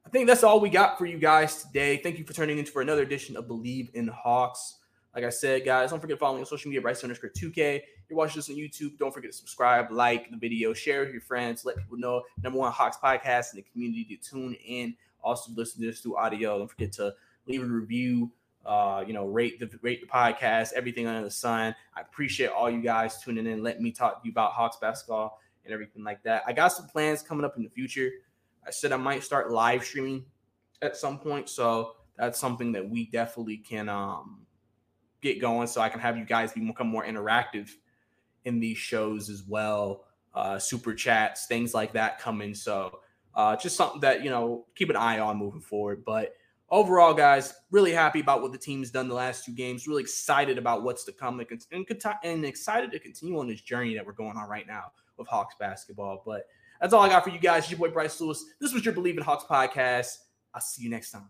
I 0.05 0.09
think 0.09 0.27
that's 0.27 0.43
all 0.43 0.59
we 0.59 0.69
got 0.69 0.97
for 0.97 1.05
you 1.05 1.19
guys 1.19 1.63
today. 1.63 1.97
Thank 1.97 2.17
you 2.17 2.25
for 2.25 2.33
turning 2.33 2.57
in 2.57 2.65
for 2.65 2.81
another 2.81 3.03
edition 3.03 3.37
of 3.37 3.47
Believe 3.47 3.91
in 3.93 4.07
Hawks. 4.07 4.79
Like 5.13 5.25
I 5.25 5.29
said, 5.29 5.65
guys, 5.65 5.91
don't 5.91 5.99
forget 5.99 6.15
to 6.15 6.19
follow 6.19 6.35
me 6.35 6.41
on 6.41 6.45
social 6.45 6.69
media, 6.69 6.81
Bryce 6.81 7.03
underscore 7.03 7.29
2K. 7.29 7.81
You're 8.09 8.17
watching 8.17 8.37
this 8.37 8.49
on 8.49 8.55
YouTube. 8.55 8.97
Don't 8.97 9.13
forget 9.13 9.31
to 9.31 9.37
subscribe, 9.37 9.91
like 9.91 10.31
the 10.31 10.37
video, 10.37 10.73
share 10.73 11.01
with 11.01 11.11
your 11.11 11.21
friends, 11.21 11.65
let 11.65 11.77
people 11.77 11.97
know 11.97 12.23
number 12.41 12.59
one 12.59 12.71
Hawks 12.71 12.97
podcast 12.97 13.53
in 13.53 13.57
the 13.57 13.65
community 13.71 14.05
to 14.05 14.17
tune 14.17 14.55
in. 14.65 14.95
Also, 15.21 15.51
listen 15.55 15.81
to 15.81 15.87
this 15.87 15.99
through 15.99 16.17
audio. 16.17 16.57
Don't 16.57 16.69
forget 16.69 16.91
to 16.93 17.13
leave 17.45 17.61
a 17.61 17.65
review. 17.65 18.31
Uh, 18.65 19.03
you 19.05 19.13
know, 19.13 19.25
rate 19.25 19.59
the 19.59 19.69
rate 19.81 20.01
the 20.01 20.07
podcast, 20.07 20.73
everything 20.73 21.07
under 21.07 21.23
the 21.23 21.31
sun. 21.31 21.75
I 21.95 22.01
appreciate 22.01 22.49
all 22.49 22.69
you 22.69 22.81
guys 22.81 23.21
tuning 23.21 23.47
in, 23.47 23.63
letting 23.63 23.81
me 23.81 23.91
talk 23.91 24.21
to 24.21 24.27
you 24.27 24.31
about 24.31 24.51
Hawks 24.51 24.77
basketball 24.79 25.39
and 25.65 25.73
everything 25.73 26.03
like 26.03 26.21
that. 26.23 26.43
I 26.45 26.53
got 26.53 26.69
some 26.69 26.87
plans 26.87 27.21
coming 27.21 27.45
up 27.45 27.57
in 27.57 27.63
the 27.63 27.69
future. 27.69 28.11
I 28.65 28.71
said 28.71 28.91
I 28.91 28.97
might 28.97 29.23
start 29.23 29.51
live 29.51 29.83
streaming 29.83 30.25
at 30.81 30.95
some 30.95 31.17
point, 31.17 31.49
so 31.49 31.93
that's 32.17 32.39
something 32.39 32.71
that 32.73 32.87
we 32.87 33.07
definitely 33.09 33.57
can 33.57 33.89
um, 33.89 34.45
get 35.21 35.41
going. 35.41 35.67
So 35.67 35.81
I 35.81 35.89
can 35.89 35.99
have 35.99 36.17
you 36.17 36.25
guys 36.25 36.51
become 36.53 36.87
more 36.87 37.05
interactive 37.05 37.71
in 38.45 38.59
these 38.59 38.77
shows 38.77 39.29
as 39.29 39.43
well. 39.43 40.05
Uh, 40.33 40.59
super 40.59 40.93
chats, 40.93 41.47
things 41.47 41.73
like 41.73 41.93
that 41.93 42.19
coming. 42.19 42.53
So 42.53 42.99
uh, 43.35 43.55
just 43.55 43.75
something 43.75 44.01
that 44.01 44.23
you 44.23 44.29
know 44.29 44.65
keep 44.75 44.89
an 44.89 44.95
eye 44.95 45.19
on 45.19 45.37
moving 45.37 45.61
forward. 45.61 46.03
But 46.05 46.33
overall, 46.71 47.13
guys, 47.13 47.53
really 47.69 47.91
happy 47.91 48.21
about 48.21 48.41
what 48.41 48.51
the 48.51 48.57
team's 48.57 48.89
done 48.89 49.07
the 49.07 49.13
last 49.13 49.45
two 49.45 49.51
games. 49.51 49.87
Really 49.87 50.01
excited 50.01 50.57
about 50.57 50.83
what's 50.83 51.03
to 51.03 51.11
come 51.11 51.39
and, 51.39 52.45
excited 52.45 52.91
to 52.91 52.99
continue 52.99 53.37
on 53.37 53.47
this 53.47 53.61
journey 53.61 53.93
that 53.95 54.05
we're 54.05 54.13
going 54.13 54.37
on 54.37 54.49
right 54.49 54.65
now 54.65 54.85
with 55.17 55.27
Hawks 55.27 55.55
basketball. 55.59 56.23
But 56.25 56.47
that's 56.79 56.93
all 56.93 57.01
I 57.01 57.09
got 57.09 57.23
for 57.23 57.29
you 57.29 57.39
guys. 57.39 57.69
Your 57.69 57.77
boy 57.77 57.89
Bryce 57.89 58.19
Lewis. 58.19 58.43
This 58.59 58.73
was 58.73 58.83
your 58.83 58.93
Believe 58.93 59.17
in 59.17 59.23
Hawks 59.23 59.43
podcast. 59.43 60.17
I'll 60.55 60.61
see 60.61 60.83
you 60.83 60.89
next 60.89 61.11
time. 61.11 61.29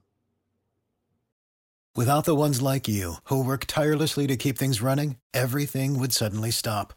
Without 1.93 2.23
the 2.23 2.35
ones 2.35 2.61
like 2.61 2.87
you 2.87 3.15
who 3.25 3.43
work 3.43 3.65
tirelessly 3.65 4.25
to 4.27 4.37
keep 4.37 4.57
things 4.57 4.81
running, 4.81 5.17
everything 5.33 5.99
would 5.99 6.13
suddenly 6.13 6.49
stop. 6.49 6.93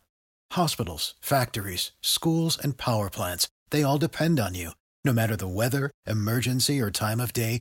Hospitals, 0.52 1.14
factories, 1.20 1.90
schools, 2.00 2.56
and 2.56 2.76
power 2.78 3.10
plants, 3.10 3.48
they 3.70 3.82
all 3.82 3.98
depend 3.98 4.38
on 4.38 4.54
you. 4.54 4.70
No 5.04 5.12
matter 5.12 5.34
the 5.34 5.48
weather, 5.48 5.90
emergency, 6.06 6.80
or 6.80 6.92
time 6.92 7.18
of 7.18 7.32
day, 7.32 7.60